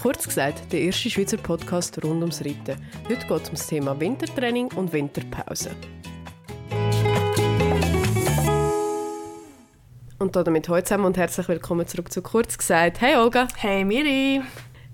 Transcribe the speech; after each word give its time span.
Kurz 0.00 0.28
gesagt, 0.28 0.72
der 0.72 0.82
erste 0.82 1.10
Schweizer 1.10 1.38
Podcast 1.38 2.00
rund 2.04 2.20
ums 2.20 2.40
Reiten. 2.40 2.76
Heute 3.08 3.26
geht 3.26 3.42
es 3.42 3.48
um 3.48 3.54
das 3.56 3.66
Thema 3.66 3.98
Wintertraining 3.98 4.68
und 4.76 4.92
Winterpause. 4.92 5.72
Und 10.20 10.36
damit 10.36 10.68
heute 10.68 10.84
zusammen 10.84 11.06
und 11.06 11.16
herzlich 11.16 11.48
willkommen 11.48 11.84
zurück 11.88 12.12
zu 12.12 12.22
Kurz 12.22 12.56
gesagt. 12.56 13.00
Hey 13.00 13.16
Olga. 13.16 13.48
Hey 13.56 13.84
Miri. 13.84 14.40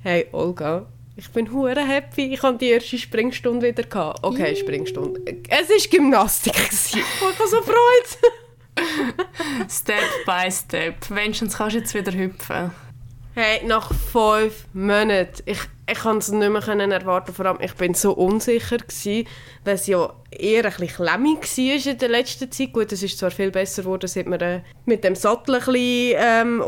Hey 0.03 0.27
Olga. 0.33 0.87
Ich 1.17 1.31
bin 1.31 1.53
hure 1.53 1.87
happy. 1.87 2.33
Ich 2.33 2.43
hatte 2.43 2.59
die 2.59 2.71
erste 2.71 2.97
Springstunde 2.97 3.67
wieder. 3.67 3.83
Gehabt. 3.83 4.25
Okay, 4.25 4.53
mm. 4.53 4.57
Springstunde. 4.57 5.21
Es 5.51 5.69
war 5.69 5.91
Gymnastik. 5.91 6.57
ich 6.57 6.97
habe 6.97 7.49
so 7.51 7.61
Freude. 7.61 9.69
step 9.69 9.99
by 10.25 10.51
step. 10.51 11.11
Wenigstens 11.11 11.59
kannst 11.59 11.77
du 11.77 11.81
jetzt 11.81 11.93
wieder 11.93 12.13
hüpfen. 12.13 12.71
Hey, 13.37 13.67
nach 13.67 13.93
fünf 13.93 14.65
Monaten. 14.75 15.43
Ich, 15.45 15.59
ich 15.91 15.99
konnte 15.99 16.19
es 16.19 16.31
nicht 16.31 16.49
mehr 16.49 16.93
erwarten. 16.93 17.35
Vor 17.35 17.47
allem, 17.47 17.59
ich 17.61 17.75
bin 17.75 17.93
so 17.93 18.13
unsicher, 18.13 18.79
gewesen, 18.79 19.27
weil 19.65 19.75
es 19.75 19.89
ja 19.89 20.13
eher 20.31 20.65
ein 20.65 20.71
bisschen 20.71 21.05
klemmig 21.05 21.41
war 21.41 21.93
in 21.93 21.99
der 21.99 22.09
letzten 22.11 22.53
Zeit. 22.53 22.73
Gut, 22.73 22.93
es 22.93 23.03
ist 23.03 23.19
zwar 23.19 23.33
viel 23.33 23.51
besser 23.51 23.83
geworden, 23.83 24.07
seit 24.07 24.27
wir 24.27 24.41
äh, 24.41 24.61
mit 24.85 25.03
dem 25.03 25.17
Sattel 25.17 25.57
ein 25.57 25.65
bisschen 25.65 26.17
ähm, 26.17 26.63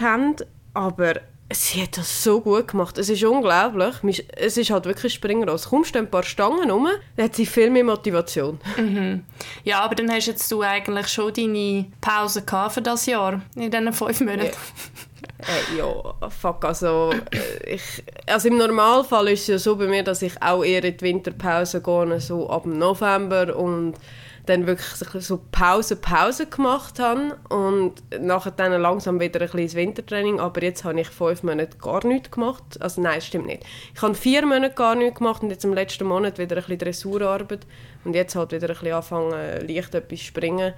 haben. 0.00 0.36
Aber 0.72 1.12
sie 1.52 1.82
hat 1.82 1.98
das 1.98 2.24
so 2.24 2.40
gut 2.40 2.68
gemacht. 2.68 2.96
Es 2.96 3.10
ist 3.10 3.22
unglaublich. 3.24 4.24
Es 4.34 4.56
ist 4.56 4.70
halt 4.70 4.86
wirklich 4.86 5.12
Springross. 5.12 5.68
Kommst 5.68 5.94
du 5.94 5.98
ein 5.98 6.10
paar 6.10 6.22
Stangen 6.22 6.70
rum, 6.70 6.88
dann 7.16 7.24
hat 7.26 7.36
sie 7.36 7.44
viel 7.44 7.68
mehr 7.68 7.84
Motivation. 7.84 8.58
Mhm. 8.78 9.24
Ja, 9.62 9.80
aber 9.80 9.94
dann 9.94 10.10
hast 10.10 10.24
jetzt 10.24 10.50
du 10.50 10.62
eigentlich 10.62 11.08
schon 11.08 11.34
deine 11.34 11.84
Pause 12.00 12.42
für 12.70 12.80
das 12.80 13.04
Jahr, 13.04 13.42
in 13.56 13.70
diesen 13.70 13.92
fünf 13.92 14.20
Monaten. 14.20 14.46
Ja. 14.46 15.11
Äh, 15.42 15.78
ja, 15.78 16.30
fuck, 16.30 16.64
also, 16.64 17.10
äh, 17.32 17.74
ich, 17.74 18.04
also 18.26 18.48
im 18.48 18.58
Normalfall 18.58 19.28
ist 19.28 19.42
es 19.42 19.46
ja 19.48 19.58
so 19.58 19.76
bei 19.76 19.86
mir, 19.86 20.04
dass 20.04 20.22
ich 20.22 20.40
auch 20.40 20.64
eher 20.64 20.84
in 20.84 20.96
die 20.96 21.04
Winterpause 21.04 21.82
gehe, 21.82 22.20
so 22.20 22.48
ab 22.48 22.64
November 22.64 23.56
und 23.56 23.94
dann 24.46 24.66
wirklich 24.66 25.24
so 25.24 25.40
Pause, 25.50 25.96
Pause 25.96 26.46
gemacht 26.46 26.98
habe 26.98 27.38
und 27.48 27.94
nachher 28.20 28.50
dann 28.52 28.80
langsam 28.80 29.20
wieder 29.20 29.40
ein 29.40 29.48
kleines 29.48 29.74
Wintertraining, 29.74 30.40
aber 30.40 30.62
jetzt 30.62 30.84
habe 30.84 31.00
ich 31.00 31.08
fünf 31.08 31.42
Monate 31.42 31.76
gar 31.78 32.04
nichts 32.06 32.30
gemacht, 32.30 32.62
also 32.80 33.00
nein, 33.00 33.20
stimmt 33.20 33.46
nicht. 33.46 33.64
Ich 33.94 34.02
habe 34.02 34.14
vier 34.14 34.44
Monate 34.44 34.74
gar 34.74 34.94
nichts 34.94 35.18
gemacht 35.18 35.42
und 35.42 35.50
jetzt 35.50 35.64
im 35.64 35.74
letzten 35.74 36.06
Monat 36.06 36.38
wieder 36.38 36.56
ein 36.56 36.62
bisschen 36.62 36.78
Dressurarbeit 36.78 37.66
und 38.04 38.14
jetzt 38.14 38.34
halt 38.34 38.52
wieder 38.52 38.68
ein 38.68 38.74
bisschen 38.74 38.94
anfangen, 38.94 39.68
leicht 39.68 39.94
etwas 39.94 40.20
springen. 40.20 40.74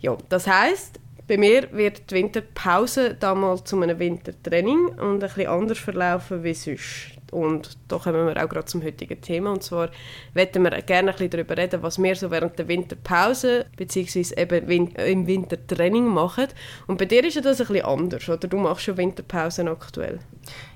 Ja, 0.00 0.16
das 0.28 0.46
heisst, 0.46 0.98
bei 1.32 1.38
mir 1.38 1.72
wird 1.72 2.10
die 2.10 2.16
Winterpause 2.16 3.14
damals 3.14 3.64
zu 3.64 3.80
einem 3.80 3.98
Wintertraining 3.98 4.98
und 4.98 5.24
ein 5.24 5.46
anders 5.46 5.78
verlaufen 5.78 6.44
wie 6.44 6.52
sonst. 6.52 7.12
Und 7.30 7.78
da 7.88 7.96
kommen 7.96 8.26
wir 8.26 8.36
auch 8.36 8.50
gerade 8.50 8.66
zum 8.66 8.82
heutigen 8.82 9.18
Thema. 9.18 9.52
Und 9.52 9.62
zwar 9.62 9.88
möchten 10.34 10.62
wir 10.62 10.72
gerne 10.82 11.08
ein 11.08 11.16
bisschen 11.16 11.30
darüber 11.30 11.56
reden, 11.56 11.82
was 11.82 11.96
wir 12.02 12.14
so 12.16 12.30
während 12.30 12.58
der 12.58 12.68
Winterpause 12.68 13.64
bzw. 13.78 14.38
eben 14.38 14.88
im 14.88 15.26
Wintertraining 15.26 16.04
machen. 16.06 16.48
Und 16.86 16.98
bei 16.98 17.06
dir 17.06 17.24
ist 17.24 17.42
das 17.42 17.62
ein 17.62 17.66
bisschen 17.66 17.86
anders, 17.86 18.28
oder? 18.28 18.46
Du 18.46 18.58
machst 18.58 18.84
schon 18.84 18.98
Winterpausen 18.98 19.68
aktuell. 19.68 20.20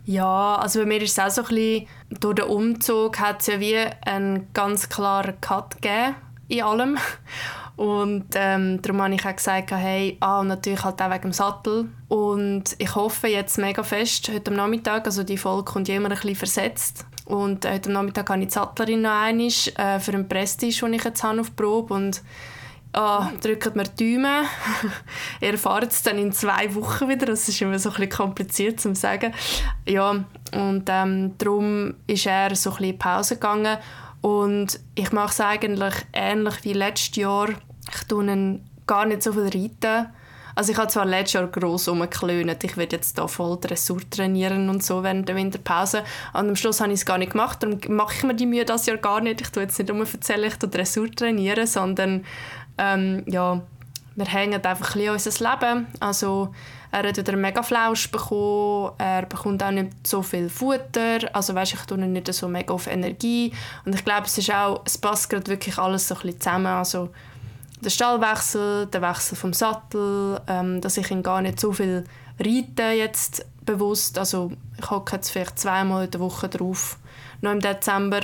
Ja, 0.07 0.55
also 0.55 0.81
bei 0.81 0.87
mir 0.87 1.03
ist 1.03 1.19
es 1.19 1.19
auch 1.19 1.29
so 1.29 1.43
ein 1.43 1.49
bisschen, 1.49 1.87
durch 2.19 2.37
den 2.37 2.47
Umzug 2.47 3.19
hat 3.19 3.43
es 3.43 3.49
ja 3.49 3.61
wie 3.61 3.77
einen 4.07 4.51
ganz 4.55 4.89
klaren 4.89 5.39
Cut 5.43 5.83
gegeben 5.83 6.15
in 6.49 6.62
allem. 6.62 6.97
Und 7.77 8.25
ähm, 8.35 8.81
darum 8.81 9.03
habe 9.03 9.15
ich 9.15 9.27
auch 9.27 9.37
gesagt, 9.37 9.71
hey, 9.71 10.17
ah, 10.21 10.41
und 10.41 10.49
natürlich 10.49 10.83
halt 10.83 11.01
auch 11.01 11.11
wegen 11.11 11.23
dem 11.23 11.33
Sattel. 11.33 11.89
Und 12.09 12.65
ich 12.79 12.95
hoffe 12.95 13.29
jetzt 13.29 13.59
mega 13.59 13.83
fest, 13.83 14.31
heute 14.33 14.51
am 14.51 14.57
Nachmittag, 14.57 15.05
also 15.05 15.23
die 15.23 15.37
Folge 15.37 15.65
kommt 15.65 15.89
immer 15.91 16.09
ein 16.09 16.15
bisschen 16.15 16.37
versetzt. 16.37 17.05
Und 17.27 17.65
äh, 17.65 17.75
heute 17.75 17.91
am 17.91 17.95
Nachmittag 17.95 18.31
habe 18.31 18.41
ich 18.41 18.49
die 18.49 18.55
Sattlerin 18.55 19.03
noch 19.03 19.11
einmal 19.11 19.47
äh, 19.47 20.00
für 20.00 20.12
einen 20.12 20.27
Prestige, 20.28 20.81
den 20.81 20.95
ich 20.95 21.05
jetzt 21.05 21.23
habe 21.23 21.41
auf 21.41 21.55
Probe. 21.55 21.93
Und 21.93 22.23
ah, 22.95 23.31
drückt 23.43 23.77
mir 23.77 23.84
die 23.84 24.15
Daumen. 24.15 24.47
Ihr 25.43 25.53
erfahrt 25.53 25.93
es 25.93 26.03
dann 26.03 26.19
in 26.19 26.33
zwei 26.33 26.75
Wochen 26.75 27.11
wieder. 27.11 27.27
Das 27.27 27.47
ist 27.47 27.61
immer 27.61 27.79
so 27.79 27.91
ein 27.91 27.97
bisschen 27.97 28.11
kompliziert 28.11 28.81
zu 28.81 28.95
sagen. 28.95 29.34
Ja, 29.87 30.25
und 30.55 30.84
ähm, 30.89 31.34
darum 31.37 31.95
ist 32.06 32.27
er 32.27 32.56
so 32.56 32.71
ein 32.71 32.77
bisschen 32.77 32.93
in 32.93 32.99
Pause 32.99 33.34
gegangen. 33.34 33.77
Und 34.23 34.81
ich 34.95 35.12
mache 35.12 35.31
es 35.31 35.41
eigentlich 35.41 35.95
ähnlich 36.12 36.65
wie 36.65 36.73
letztes 36.73 37.17
Jahr. 37.17 37.49
Ich 37.95 38.05
tue 38.05 38.61
gar 38.87 39.05
nicht 39.05 39.23
so 39.23 39.33
viel 39.33 39.45
reiten. 39.45 40.07
Also 40.55 40.73
ich 40.73 40.79
habe 40.79 40.89
zwar 40.89 41.05
letztes 41.05 41.35
Jahr 41.35 41.49
gross 41.49 41.87
rumgeklönt, 41.87 42.65
ich 42.65 42.79
werde 42.79 42.97
jetzt 42.97 43.19
hier 43.19 43.29
voll 43.29 43.59
Dressur 43.61 44.01
trainieren 44.09 44.71
und 44.71 44.83
so 44.83 45.03
während 45.03 45.29
der 45.29 45.37
Winterpause. 45.37 46.03
Und 46.33 46.49
am 46.49 46.57
Schluss 46.57 46.81
habe 46.81 46.93
ich 46.93 47.01
es 47.01 47.05
gar 47.05 47.19
nicht 47.19 47.33
gemacht, 47.33 47.63
darum 47.63 47.79
mache 47.89 48.15
ich 48.17 48.23
mir 48.23 48.35
die 48.35 48.47
Mühe 48.47 48.65
das 48.65 48.87
Jahr 48.87 48.97
gar 48.97 49.21
nicht. 49.21 49.43
Ich 49.43 49.51
tue 49.51 49.65
jetzt 49.65 49.79
nicht 49.79 49.91
um 49.91 50.01
erzählen, 50.01 50.45
ich 50.45 50.57
tue 50.57 50.71
Dressur 50.71 51.11
trainieren, 51.11 51.67
sondern 51.67 52.25
ähm, 52.79 53.23
ja, 53.27 53.61
wir 54.15 54.25
hängen 54.25 54.65
einfach 54.65 54.95
ein 54.95 55.01
bisschen 55.15 55.31
unser 55.31 55.51
Leben. 55.51 55.87
Also 56.01 56.55
er 56.91 57.07
hat 57.07 57.19
wieder 57.19 57.37
mega 57.37 57.63
Flausch 57.63 58.11
bekommen, 58.11 58.93
er 58.97 59.27
bekommt 59.27 59.63
auch 59.63 59.71
nicht 59.71 60.07
so 60.07 60.23
viel 60.23 60.49
Futter, 60.49 61.19
also 61.35 61.55
weißt, 61.55 61.75
ich 61.75 61.81
tue 61.81 61.99
nicht 61.99 62.33
so 62.33 62.49
mega 62.49 62.73
auf 62.73 62.87
Energie 62.87 63.53
und 63.85 63.95
ich 63.95 64.03
glaube, 64.03 64.25
es 64.25 64.39
ist 64.39 64.51
auch, 64.55 64.81
es 64.87 64.97
passt 64.97 65.29
gerade 65.29 65.49
wirklich 65.49 65.77
alles 65.77 66.09
so 66.09 66.15
ein 66.15 66.23
bisschen 66.23 66.41
zusammen, 66.41 66.67
also 66.67 67.11
der 67.81 67.91
Stallwechsel, 67.91 68.87
der 68.87 69.03
Wechsel 69.03 69.37
vom 69.37 69.53
Sattel, 69.53 70.41
ähm, 70.47 70.81
dass 70.81 70.97
ich 70.97 71.10
ihn 71.10 71.22
gar 71.22 71.42
nicht 71.42 71.60
so 71.60 71.72
viel 71.72 72.04
reite 72.38 72.91
jetzt 72.97 73.47
bewusst, 73.64 74.19
also 74.19 74.53
ich 74.78 74.91
hocke 74.91 75.16
jetzt 75.16 75.31
vielleicht 75.31 75.59
zweimal 75.59 76.04
in 76.04 76.10
der 76.10 76.20
Woche 76.20 76.48
drauf, 76.48 76.98
noch 77.41 77.53
im 77.53 77.60
Dezember. 77.60 78.20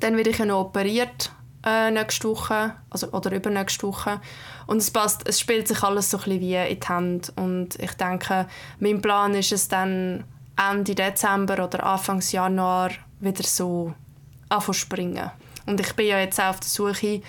Dann 0.00 0.16
werde 0.16 0.30
ich 0.30 0.38
ja 0.38 0.44
noch 0.44 0.60
operiert 0.60 1.32
äh, 1.64 1.90
nächste 1.90 2.28
Woche 2.28 2.72
also, 2.90 3.08
oder 3.12 3.32
übernächste 3.32 3.86
Woche. 3.86 4.20
Und 4.66 4.78
es 4.78 4.90
passt, 4.90 5.28
es 5.28 5.40
spielt 5.40 5.68
sich 5.68 5.82
alles 5.82 6.10
so 6.10 6.18
ein 6.18 6.24
bisschen 6.24 6.40
wie 6.40 6.54
in 6.54 6.80
die 6.80 6.86
Hand. 6.86 7.32
Und 7.36 7.78
ich 7.80 7.92
denke, 7.92 8.46
mein 8.80 9.00
Plan 9.00 9.34
ist 9.34 9.52
es 9.52 9.68
dann 9.68 10.24
Ende 10.56 10.94
Dezember 10.94 11.64
oder 11.64 11.84
Anfang 11.84 12.20
Januar 12.20 12.90
wieder 13.20 13.44
so 13.44 13.94
anfangen 14.48 14.74
springen. 14.74 15.30
Und 15.66 15.80
ich 15.80 15.92
bin 15.94 16.06
ja 16.06 16.18
jetzt 16.18 16.40
auch 16.40 16.50
auf 16.50 16.60
der 16.60 16.68
Suche 16.68 17.22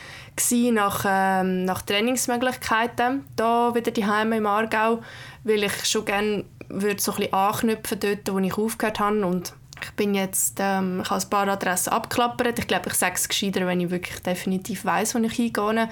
nach, 0.72 1.06
ähm, 1.08 1.66
nach 1.66 1.82
Trainingsmöglichkeiten, 1.84 3.24
da 3.36 3.76
wieder 3.76 3.92
die 3.92 4.06
Heime 4.06 4.38
im 4.38 4.48
Aargau, 4.48 5.02
weil 5.44 5.64
ich 5.64 5.86
schon 5.86 6.06
gerne 6.06 6.46
würde 6.70 7.02
so 7.02 7.12
ein 7.12 7.18
bisschen 7.18 7.34
anknüpfen 7.34 8.00
dort, 8.00 8.34
wo 8.34 8.40
ich 8.40 8.58
aufgehört 8.58 9.00
habe 9.00 9.26
und 9.26 9.54
ich 9.84 9.92
bin 9.92 10.16
jetzt, 10.16 10.58
ähm, 10.60 11.02
ich 11.04 11.10
habe 11.10 11.22
ein 11.22 11.30
paar 11.30 11.48
Adressen 11.48 11.92
abgeklappert. 11.92 12.58
Ich 12.58 12.68
glaube, 12.68 12.90
ich 12.90 12.94
sage 12.94 13.16
es 13.16 13.28
gescheiter, 13.28 13.68
wenn 13.68 13.82
ich 13.82 13.90
wirklich 13.90 14.20
definitiv 14.22 14.86
weiß, 14.86 15.16
wo 15.16 15.20
ich 15.20 15.34
hingehe. 15.34 15.90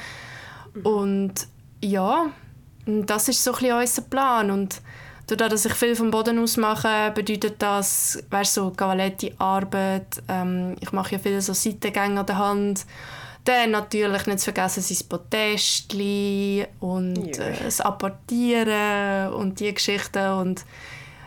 Und 0.84 1.34
ja, 1.82 2.28
das 2.86 3.28
ist 3.28 3.44
so 3.44 3.52
ein 3.52 3.60
bisschen 3.60 3.78
unser 3.78 4.02
Plan. 4.04 4.52
Und 4.52 4.82
dadurch, 5.36 5.62
dass 5.62 5.66
ich 5.66 5.74
viel 5.74 5.96
vom 5.96 6.12
Boden 6.12 6.40
aus 6.40 6.58
mache, 6.58 7.12
bedeutet 7.14 7.56
das, 7.60 8.22
weißt 8.30 8.54
so 8.56 8.72
Cavaletti-Arbeit. 8.72 10.24
Ähm, 10.28 10.76
ich 10.80 10.92
mache 10.92 11.14
ja 11.14 11.20
viele 11.20 11.42
so 11.42 11.54
Seitengänge 11.54 12.20
an 12.20 12.26
der 12.26 12.38
Hand. 12.38 12.86
Dann 13.44 13.72
natürlich 13.72 14.28
nicht 14.28 14.40
zu 14.40 14.52
vergessen 14.52 14.82
sein 14.82 15.08
Podestli 15.10 16.66
und 16.80 17.40
äh, 17.40 17.54
das 17.64 17.82
Apportieren 17.82 19.34
und 19.34 19.60
die 19.60 19.74
Geschichten. 19.74 20.28
Und 20.34 20.66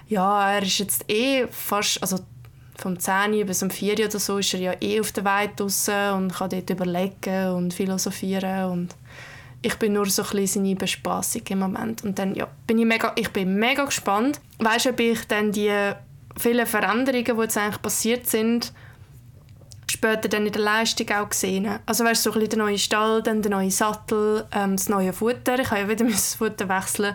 ja, 0.09 0.53
er 0.53 0.62
ist 0.62 0.78
jetzt 0.78 1.10
eh 1.10 1.47
fast, 1.48 2.00
also 2.00 2.19
vom 2.76 2.98
10 2.98 3.47
bis 3.47 3.62
um 3.62 3.71
4 3.71 3.94
oder 4.06 4.19
so 4.19 4.38
ist 4.38 4.54
er 4.54 4.60
ja 4.60 4.72
eh 4.81 5.00
auf 5.00 5.12
der 5.12 5.25
Weide 5.25 5.54
draussen 5.56 6.10
und 6.10 6.34
kann 6.34 6.50
dort 6.50 6.71
überlegen 6.71 7.50
und 7.50 7.75
philosophieren 7.75 8.71
und 8.71 8.97
ich 9.64 9.76
bin 9.76 9.94
nur 9.94 10.06
so 10.06 10.22
ein 10.22 10.28
bisschen 10.28 10.64
seine 10.64 10.76
Bespassung 10.76 11.42
im 11.48 11.58
Moment 11.60 12.04
und 12.04 12.19
dann 12.19 12.34
ja, 12.34 12.47
bin 12.66 12.78
ich 12.78 12.84
mega, 12.84 13.12
ich 13.16 13.30
bin 13.30 13.56
mega 13.56 13.84
gespannt. 13.84 14.41
Weißt 14.59 14.86
du, 14.86 14.91
ob 14.91 15.00
ich 15.00 15.27
dann 15.27 15.53
die 15.53 15.72
vielen 16.36 16.66
Veränderungen, 16.66 17.24
die 17.24 17.42
jetzt 17.42 17.56
eigentlich 17.56 17.80
passiert 17.80 18.27
sind, 18.27 18.72
später 19.91 20.28
dann 20.28 20.47
in 20.47 20.53
der 20.53 20.60
Leistung 20.60 21.10
auch 21.12 21.30
gesehen. 21.30 21.78
Also 21.86 22.04
weißt 22.04 22.27
du, 22.27 22.30
so 22.30 22.36
ein 22.36 22.41
bisschen 22.41 22.59
der 22.59 22.66
neue 22.66 22.78
Stall, 22.78 23.22
dann 23.22 23.41
der 23.41 23.50
neue 23.50 23.71
Sattel, 23.71 24.44
ähm, 24.53 24.77
das 24.77 24.91
neue 24.91 25.15
Futter. 25.15 25.59
Ich 25.59 25.71
habe 25.71 25.80
ja 25.80 25.89
wieder 25.89 26.04
das 26.10 26.34
Futter 26.34 26.68
wechseln 26.68 27.15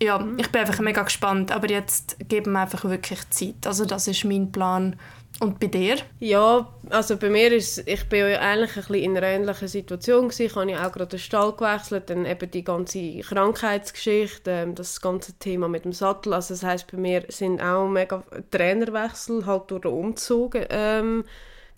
ja, 0.00 0.26
ich 0.36 0.50
bin 0.50 0.60
einfach 0.60 0.78
mega 0.80 1.02
gespannt, 1.02 1.50
aber 1.50 1.68
jetzt 1.70 2.16
geben 2.28 2.52
wir 2.52 2.60
einfach 2.60 2.84
wirklich 2.84 3.28
Zeit. 3.30 3.66
Also 3.66 3.84
das 3.84 4.06
ist 4.06 4.24
mein 4.24 4.52
Plan. 4.52 4.96
Und 5.40 5.60
bei 5.60 5.68
dir? 5.68 5.98
Ja, 6.18 6.68
also 6.90 7.16
bei 7.16 7.30
mir 7.30 7.52
ist 7.52 7.86
ich 7.86 8.08
bin 8.08 8.28
ja 8.28 8.40
eigentlich 8.40 8.70
ein 8.70 8.82
bisschen 8.82 8.94
in 8.94 9.16
einer 9.16 9.26
ähnlichen 9.26 9.68
Situation 9.68 10.28
gewesen. 10.28 10.46
Ich 10.46 10.56
habe 10.56 10.70
ja 10.70 10.86
auch 10.86 10.90
gerade 10.90 11.10
den 11.10 11.18
Stall 11.20 11.52
gewechselt, 11.52 12.10
dann 12.10 12.26
eben 12.26 12.50
die 12.50 12.64
ganze 12.64 13.20
Krankheitsgeschichte, 13.20 14.50
ähm, 14.50 14.74
das 14.74 15.00
ganze 15.00 15.34
Thema 15.34 15.68
mit 15.68 15.84
dem 15.84 15.92
Sattel. 15.92 16.34
Also 16.34 16.54
das 16.54 16.64
heißt 16.64 16.90
bei 16.90 16.98
mir 16.98 17.24
sind 17.28 17.62
auch 17.62 17.88
mega 17.88 18.24
Trainerwechsel 18.50 19.46
halt 19.46 19.70
durch 19.70 19.82
den 19.82 19.92
Umzug 19.92 20.56
ähm, 20.70 21.24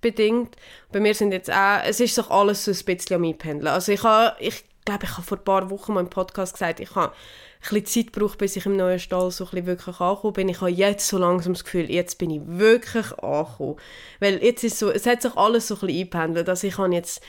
bedingt. 0.01 0.57
Bei 0.91 1.01
mir 1.01 1.15
sind 1.15 1.33
jetzt 1.33 1.53
auch, 1.53 1.81
es 1.85 2.01
ist 2.01 2.17
doch 2.17 2.31
alles 2.31 2.65
so 2.65 2.71
ein 2.71 2.97
bisschen 2.97 3.17
am 3.17 3.25
Einpendeln. 3.25 3.69
Also 3.69 3.93
ich, 3.93 4.03
habe, 4.03 4.37
ich 4.41 4.65
glaube, 4.85 5.05
ich 5.05 5.13
habe 5.13 5.23
vor 5.23 5.39
ein 5.39 5.45
paar 5.45 5.71
Wochen 5.71 5.95
mal 5.95 6.01
im 6.01 6.11
Podcast 6.11 6.55
gesagt, 6.55 6.81
ich 6.81 6.95
habe 6.95 7.13
ein 7.13 7.83
bisschen 7.83 7.87
Zeit 7.87 8.13
gebraucht, 8.13 8.39
bis 8.39 8.57
ich 8.57 8.67
im 8.67 8.77
neuen 8.77 8.99
Stall 8.99 9.31
so 9.31 9.45
ein 9.45 9.51
bisschen 9.51 9.67
wirklich 9.67 10.01
angekommen 10.01 10.33
bin. 10.35 10.49
Ich 10.49 10.61
habe 10.61 10.71
jetzt 10.71 11.09
so 11.09 11.19
langsam 11.19 11.53
das 11.53 11.65
Gefühl, 11.65 11.91
jetzt 11.91 12.19
bin 12.19 12.31
ich 12.31 12.41
wirklich 12.45 13.13
angekommen. 13.19 13.77
Weil 14.19 14.43
jetzt 14.43 14.65
ist 14.65 14.79
so, 14.79 14.91
es 14.91 15.07
hat 15.07 15.23
sich 15.23 15.37
alles 15.37 15.69
so 15.69 15.75
ein 15.75 15.81
bisschen 15.81 15.97
eingependelt. 15.97 16.49
Also 16.49 16.67
ich 16.67 16.75
kann 16.75 16.93
jetzt 16.93 17.23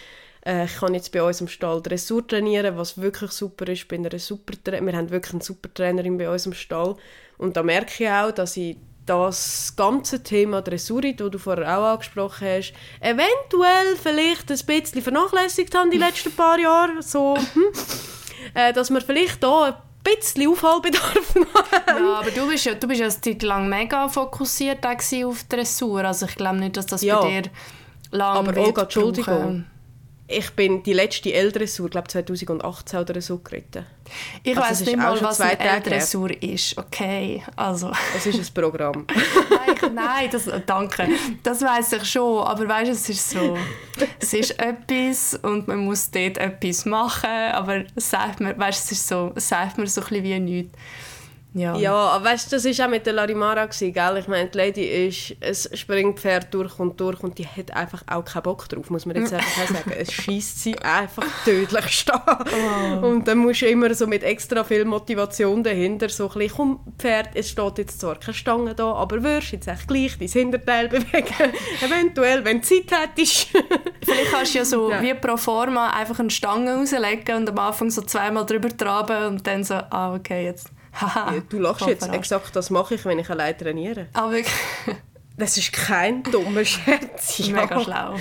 äh, 0.45 0.65
ich 0.65 0.75
kann 0.77 0.93
jetzt 0.93 1.11
bei 1.11 1.21
uns 1.21 1.41
im 1.41 1.47
Stall 1.47 1.81
Dressur 1.81 2.27
trainieren, 2.27 2.77
was 2.77 2.99
wirklich 2.99 3.31
super 3.31 3.67
ist. 3.67 3.87
Bin 3.87 4.05
eine 4.05 4.19
super 4.19 4.53
wir 4.63 4.93
haben 4.93 5.09
wirklich 5.09 5.33
eine 5.33 5.43
super 5.43 5.73
Trainerin 5.73 6.17
bei 6.17 6.29
uns 6.29 6.45
im 6.45 6.53
Stall. 6.53 6.95
Und 7.37 7.57
da 7.57 7.63
merke 7.63 8.03
ich 8.03 8.09
auch, 8.09 8.31
dass 8.31 8.57
ich 8.57 8.77
das 9.11 9.73
ganze 9.75 10.23
Thema 10.23 10.61
Dressurit, 10.61 11.19
das 11.19 11.31
du 11.31 11.37
vorher 11.37 11.77
auch 11.77 11.93
angesprochen 11.93 12.47
hast, 12.47 12.73
eventuell 12.99 13.95
vielleicht 14.01 14.51
ein 14.51 14.59
bisschen 14.65 15.01
vernachlässigt 15.01 15.75
haben 15.75 15.91
die 15.91 15.97
letzten 15.99 16.31
paar 16.31 16.59
Jahre. 16.59 17.01
So, 17.01 17.35
hm, 17.35 17.63
äh, 18.53 18.73
dass 18.73 18.89
wir 18.89 19.01
vielleicht 19.01 19.43
da 19.43 19.65
ein 19.65 19.73
bisschen 20.03 20.49
Aufholbedarf 20.49 21.35
haben. 21.87 22.03
Ja, 22.03 22.19
aber 22.19 22.31
du 22.31 22.47
bist 22.47 22.65
ja, 22.65 22.73
du 22.73 22.87
bist 22.87 22.99
ja 22.99 23.07
eine 23.07 23.21
Zeit 23.21 23.43
lang 23.43 23.69
mega 23.69 24.09
fokussiert 24.09 24.85
auf 24.85 25.43
Dressur. 25.45 26.03
Also 26.03 26.25
ich 26.25 26.35
glaube 26.35 26.57
nicht, 26.57 26.77
dass 26.77 26.85
das 26.85 27.01
ja. 27.01 27.19
bei 27.19 27.41
dir 27.41 27.51
lang 28.11 28.37
Aber 28.37 28.61
Olga, 28.61 28.83
Entschuldigung 28.83 29.65
ich 30.31 30.51
bin 30.51 30.83
die 30.83 30.93
letzte 30.93 31.33
L-Dressur, 31.33 31.89
glaube 31.89 32.07
2018 32.07 32.99
oder 32.99 33.21
so 33.21 33.37
geritten. 33.39 33.85
Ich 34.43 34.57
also, 34.57 34.69
weiß 34.69 34.85
nicht 34.85 34.97
mal, 34.97 35.21
was 35.21 35.41
eine 35.41 35.59
L-Dressur 35.59 36.31
ist. 36.41 36.77
Okay, 36.77 37.43
also. 37.55 37.91
Es 38.15 38.25
ist 38.25 38.39
ein 38.39 38.53
Programm. 38.53 39.05
nein, 39.49 39.93
nein 39.93 40.29
das, 40.31 40.49
danke. 40.65 41.07
Das 41.43 41.61
weiß 41.61 41.93
ich 41.93 42.05
schon, 42.05 42.43
aber 42.45 42.67
weißt 42.67 42.89
du, 42.89 42.93
es 42.93 43.09
ist 43.09 43.29
so, 43.29 43.57
es 44.19 44.33
ist 44.33 44.59
etwas 44.59 45.39
und 45.41 45.67
man 45.67 45.85
muss 45.85 46.09
dort 46.11 46.37
etwas 46.37 46.85
machen, 46.85 47.29
aber 47.29 47.83
sagt 47.95 48.39
man, 48.39 48.57
weißt, 48.57 48.85
es 48.85 48.91
ist 48.91 49.07
so, 49.07 49.31
sagt 49.35 49.77
man 49.77 49.87
so 49.87 50.01
ein 50.01 50.07
bisschen 50.07 50.23
wie 50.23 50.39
nichts. 50.39 50.77
Ja, 51.53 51.75
ja 51.75 51.93
aber 51.93 52.25
weißt, 52.25 52.53
das 52.53 52.63
war 52.63 52.85
auch 52.85 52.89
mit 52.89 53.05
der 53.05 53.13
Larimara, 53.13 53.65
gewesen, 53.65 53.91
gell? 53.91 54.17
Ich 54.17 54.27
meine, 54.27 54.49
die 54.49 54.57
Lady 54.57 54.85
ist 54.85 55.35
ein 55.41 55.77
Springpferd 55.77 56.53
durch 56.53 56.79
und 56.79 56.99
durch 56.99 57.21
und 57.21 57.37
die 57.37 57.45
hat 57.45 57.71
einfach 57.71 58.03
auch 58.07 58.23
keinen 58.23 58.43
Bock 58.43 58.69
drauf, 58.69 58.89
muss 58.89 59.05
man 59.05 59.17
jetzt 59.17 59.33
einfach 59.33 59.67
sagen. 59.67 59.91
Es 59.97 60.13
schießt 60.13 60.63
sie 60.63 60.79
einfach 60.79 61.25
tödlich 61.43 61.87
stehen. 61.89 62.15
Oh. 62.25 63.05
Und 63.05 63.27
dann 63.27 63.39
musst 63.39 63.61
du 63.61 63.67
immer 63.67 63.93
so 63.93 64.07
mit 64.07 64.23
extra 64.23 64.63
viel 64.63 64.85
Motivation 64.85 65.61
dahinter 65.61 66.07
so 66.07 66.29
ein 66.29 66.39
bisschen, 66.39 66.55
komm 66.55 66.79
Pferd, 66.97 67.29
es 67.33 67.49
steht 67.49 67.77
jetzt 67.79 67.99
zwar 67.99 68.17
keine 68.17 68.33
Stange 68.33 68.73
da, 68.73 68.93
aber 68.93 69.21
wirst 69.21 69.51
jetzt 69.51 69.67
echt 69.67 69.87
gleich 69.87 70.17
dein 70.17 70.29
Hinterteil 70.29 70.87
bewegen. 70.89 71.53
Eventuell, 71.81 72.45
wenn 72.45 72.61
du 72.61 72.67
Zeit 72.67 72.97
hättest. 72.97 73.49
Vielleicht 74.03 74.31
kannst 74.31 74.53
du 74.53 74.59
ja 74.59 74.65
so 74.65 74.89
ja. 74.89 75.01
wie 75.01 75.13
pro 75.15 75.35
forma 75.35 75.89
einfach 75.89 76.19
eine 76.19 76.29
Stange 76.29 76.75
rauslegen 76.75 77.35
und 77.35 77.49
am 77.49 77.59
Anfang 77.59 77.89
so 77.89 78.03
zweimal 78.03 78.45
drüber 78.45 78.69
traben 78.75 79.33
und 79.33 79.45
dann 79.45 79.65
so, 79.65 79.73
ah 79.73 80.13
okay, 80.15 80.45
jetzt 80.45 80.71
Haha, 80.93 81.41
du 81.49 81.59
lachst 81.59 81.87
jetzt. 81.87 82.07
Exakt 82.09 82.55
das 82.55 82.69
mache 82.69 82.95
ich, 82.95 83.05
wenn 83.05 83.19
ich 83.19 83.29
allein 83.29 83.57
trainiere. 83.57 84.07
Ah, 84.13 84.29
wirklich? 84.29 84.53
Das 85.37 85.57
ist 85.57 85.71
kein 85.73 86.23
dummer 86.23 86.65
Scherz. 86.65 87.37
Ja. 87.47 87.61
Mega 87.61 87.79
schlau. 87.81 88.15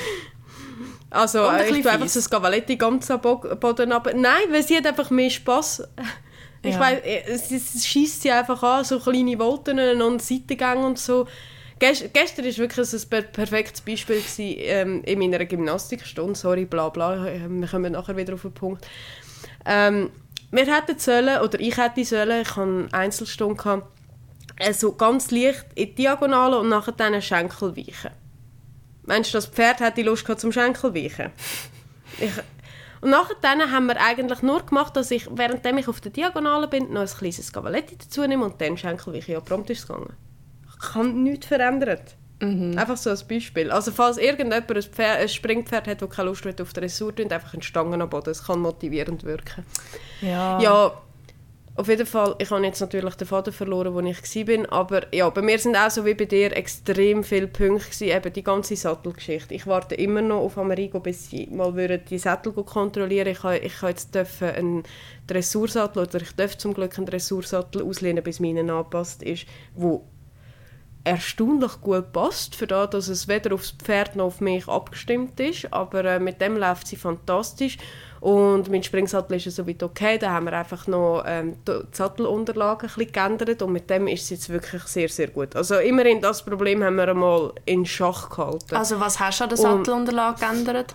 Also, 1.10 1.40
äh, 1.40 1.68
ich 1.68 1.82
tue 1.82 1.90
einfach 1.90 2.10
das 2.10 2.30
Cavaletti 2.30 2.76
ganz 2.76 3.10
am 3.10 3.20
Boden 3.20 3.92
ab. 3.92 4.08
Nein, 4.14 4.42
weil 4.50 4.62
sie 4.62 4.76
hat 4.76 4.86
einfach 4.86 5.10
mehr 5.10 5.28
Spass. 5.28 5.82
Ich 6.62 6.74
ja. 6.74 6.80
weiss, 6.80 7.00
äh, 7.02 7.22
es, 7.26 7.86
schießt 7.86 8.22
sie 8.22 8.30
einfach 8.30 8.62
an, 8.62 8.84
so 8.84 9.00
kleine 9.00 9.38
Wolten 9.38 10.00
und 10.00 10.22
Seitengänge 10.22 10.86
und 10.86 10.98
so. 10.98 11.26
Gest, 11.78 12.12
gestern 12.12 12.44
war 12.44 12.56
wirklich 12.56 12.92
ein 12.92 13.08
per 13.08 13.22
perfektes 13.22 13.80
Beispiel 13.80 14.16
gewesen, 14.16 14.54
ähm, 14.58 15.02
in 15.04 15.18
meiner 15.18 15.44
Gymnastikstunde. 15.44 16.34
Sorry, 16.34 16.66
bla 16.66 16.90
bla, 16.90 17.24
wir 17.24 17.68
kommen 17.68 17.92
nachher 17.92 18.16
wieder 18.16 18.34
auf 18.34 18.42
den 18.42 18.52
Punkt. 18.52 18.86
Ähm, 19.64 20.10
wir 20.50 20.74
hätten 20.74 20.98
sollen, 20.98 21.40
oder 21.40 21.60
ich 21.60 21.76
hätte 21.76 22.04
sollen, 22.04 22.42
ich 22.42 22.50
hatte 22.50 22.62
eine 22.62 22.88
Einzelstunde, 22.92 23.54
gehabt, 23.54 23.86
also 24.58 24.92
ganz 24.92 25.30
leicht 25.30 25.66
in 25.74 25.86
die 25.86 25.94
Diagonale 25.94 26.58
und 26.58 26.68
nachher 26.68 26.92
dann 26.92 27.14
einen 27.14 27.22
Schenkel 27.22 27.76
weichen. 27.76 28.10
Meinst 29.04 29.32
du, 29.32 29.38
das 29.38 29.46
Pferd 29.46 29.80
hätte 29.80 30.02
Lust 30.02 30.24
gehabt 30.24 30.40
zum 30.40 30.52
Schenkel 30.52 30.94
weichen? 30.94 31.30
Ich, 32.18 32.32
und 33.00 33.10
nachher 33.10 33.36
dann 33.40 33.70
haben 33.70 33.86
wir 33.86 33.98
eigentlich 33.98 34.42
nur 34.42 34.66
gemacht, 34.66 34.94
dass 34.96 35.10
ich, 35.10 35.26
während 35.30 35.64
ich 35.64 35.88
auf 35.88 36.00
der 36.00 36.12
Diagonale 36.12 36.68
bin, 36.68 36.92
noch 36.92 37.00
ein 37.00 37.06
kleines 37.06 37.52
Cavaletti 37.52 37.96
dazu 37.96 38.26
nehme 38.26 38.44
und 38.44 38.60
dann 38.60 38.76
Schenkel 38.76 39.14
weichen. 39.14 39.32
Ja, 39.32 39.40
prompt 39.40 39.70
ist 39.70 39.78
es 39.78 39.86
gegangen. 39.86 40.14
Ich 40.82 40.94
habe 40.94 41.08
nichts 41.08 41.46
verändert. 41.46 42.16
Mhm. 42.40 42.76
Einfach 42.78 42.96
so 42.96 43.10
als 43.10 43.24
Beispiel. 43.24 43.70
Also 43.70 43.92
falls 43.92 44.16
irgendjemand 44.16 44.70
ein, 44.70 44.82
Pferd, 44.82 45.18
ein 45.20 45.28
Springpferd 45.28 45.86
hat, 45.86 46.02
das 46.02 46.10
keine 46.10 46.28
Lust 46.28 46.44
hat 46.44 46.60
auf 46.60 46.72
der 46.72 46.82
Dressur, 46.82 47.14
tun 47.14 47.30
einfach 47.30 47.52
eine 47.52 47.62
Stange 47.62 48.02
am 48.02 48.08
Boden. 48.08 48.24
Das 48.24 48.46
kann 48.46 48.60
motivierend 48.60 49.24
wirken. 49.24 49.64
Ja. 50.22 50.60
ja, 50.60 50.92
auf 51.76 51.88
jeden 51.88 52.06
Fall, 52.06 52.34
ich 52.38 52.50
habe 52.50 52.64
jetzt 52.64 52.80
natürlich 52.80 53.14
den 53.14 53.26
Faden 53.26 53.52
verloren, 53.52 53.94
wo 53.94 54.00
ich 54.00 54.18
war, 54.18 54.72
aber 54.72 55.14
ja, 55.14 55.30
bei 55.30 55.40
mir 55.40 55.58
sind 55.58 55.76
auch 55.76 55.90
so 55.90 56.04
wie 56.04 56.12
bei 56.14 56.26
dir 56.26 56.54
extrem 56.54 57.24
viele 57.24 57.46
Punkte 57.46 57.86
gewesen, 57.86 58.08
eben 58.08 58.32
die 58.32 58.42
ganze 58.42 58.76
Sattelgeschichte. 58.76 59.54
Ich 59.54 59.66
warte 59.66 59.94
immer 59.94 60.20
noch 60.20 60.40
auf 60.40 60.58
Amerigo, 60.58 61.00
bis 61.00 61.30
sie 61.30 61.46
mal 61.46 61.72
die 61.72 62.18
Sattel 62.18 62.52
kontrollieren 62.52 63.28
Ich 63.28 63.42
habe, 63.42 63.58
ich 63.58 63.80
habe 63.80 63.92
jetzt 63.92 64.14
einen 64.42 64.82
Dressursattel, 65.26 66.02
oder 66.02 66.20
ich 66.20 66.32
darf 66.32 66.58
zum 66.58 66.74
Glück 66.74 66.98
einen 66.98 67.06
Dressursattel 67.06 67.82
auslehnen, 67.82 68.22
bis 68.22 68.40
meinen 68.40 68.68
angepasst 68.68 69.22
ist, 69.22 69.46
wo 69.74 70.04
erstaunlich 71.04 71.80
gut 71.80 72.12
passt, 72.12 72.54
für 72.54 72.66
das, 72.66 72.90
dass 72.90 73.08
es 73.08 73.28
weder 73.28 73.54
aufs 73.54 73.70
Pferd 73.70 74.16
noch 74.16 74.26
auf 74.26 74.40
mich 74.40 74.68
abgestimmt 74.68 75.40
ist. 75.40 75.72
Aber 75.72 76.04
äh, 76.04 76.20
mit 76.20 76.40
dem 76.40 76.56
läuft 76.56 76.86
sie 76.86 76.96
fantastisch. 76.96 77.78
Und 78.20 78.70
mein 78.70 78.82
Springsattel 78.82 79.36
ist 79.36 79.50
soweit 79.56 79.82
okay. 79.82 80.18
Da 80.18 80.30
haben 80.30 80.44
wir 80.44 80.52
einfach 80.52 80.86
noch 80.86 81.24
ähm, 81.26 81.56
die 81.66 81.80
Sattelunterlagen 81.92 82.88
ein 82.88 82.94
bisschen 82.94 83.12
geändert 83.12 83.62
und 83.62 83.72
mit 83.72 83.88
dem 83.88 84.06
ist 84.08 84.24
es 84.24 84.30
jetzt 84.30 84.48
wirklich 84.50 84.82
sehr, 84.82 85.08
sehr 85.08 85.28
gut. 85.28 85.56
Also 85.56 85.78
immerhin 85.78 86.20
das 86.20 86.44
Problem 86.44 86.84
haben 86.84 86.96
wir 86.96 87.08
einmal 87.08 87.52
in 87.64 87.86
Schach 87.86 88.28
gehalten. 88.28 88.76
Also 88.76 89.00
was 89.00 89.18
hast 89.18 89.40
du 89.40 89.44
an 89.44 89.48
der 89.48 89.58
Sattelunterlage 89.58 90.40
geändert? 90.40 90.94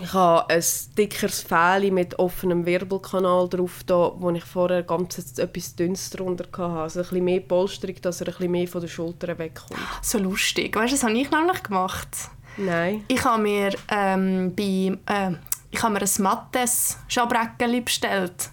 Ich 0.00 0.12
habe 0.14 0.48
ein 0.48 0.64
dickeres 0.96 1.42
Fähli 1.42 1.90
mit 1.90 2.18
offenem 2.18 2.64
Wirbelkanal 2.64 3.48
drauf, 3.48 3.82
da, 3.84 4.12
wo 4.16 4.30
ich 4.30 4.44
vorher 4.44 4.82
ganz 4.82 5.18
etwas 5.38 5.76
dünnes 5.76 6.08
drunter 6.10 6.46
hatte. 6.46 6.62
Also 6.62 7.00
ein 7.00 7.02
bisschen 7.02 7.24
mehr 7.24 7.40
Polsterung, 7.40 7.96
dass 8.00 8.20
er 8.22 8.28
ein 8.28 8.32
bisschen 8.32 8.50
mehr 8.50 8.68
von 8.68 8.80
den 8.80 8.88
Schultern 8.88 9.38
wegkommt. 9.38 9.78
So 10.00 10.18
lustig. 10.18 10.74
Weißt 10.74 10.92
du, 10.92 10.96
das 10.96 11.04
habe 11.04 11.12
ich 11.12 11.30
nämlich 11.30 11.62
gemacht. 11.62 12.08
Nein. 12.56 13.04
Ich 13.08 13.24
habe 13.24 13.42
mir 13.42 13.72
ähm, 13.88 14.54
bei... 14.56 14.96
Äh, 15.06 15.32
ich 15.70 15.82
habe 15.82 15.94
mir 15.94 16.00
ein 16.02 16.22
mattes 16.22 16.98
Schabreckchen 17.08 17.84
bestellt. 17.84 18.50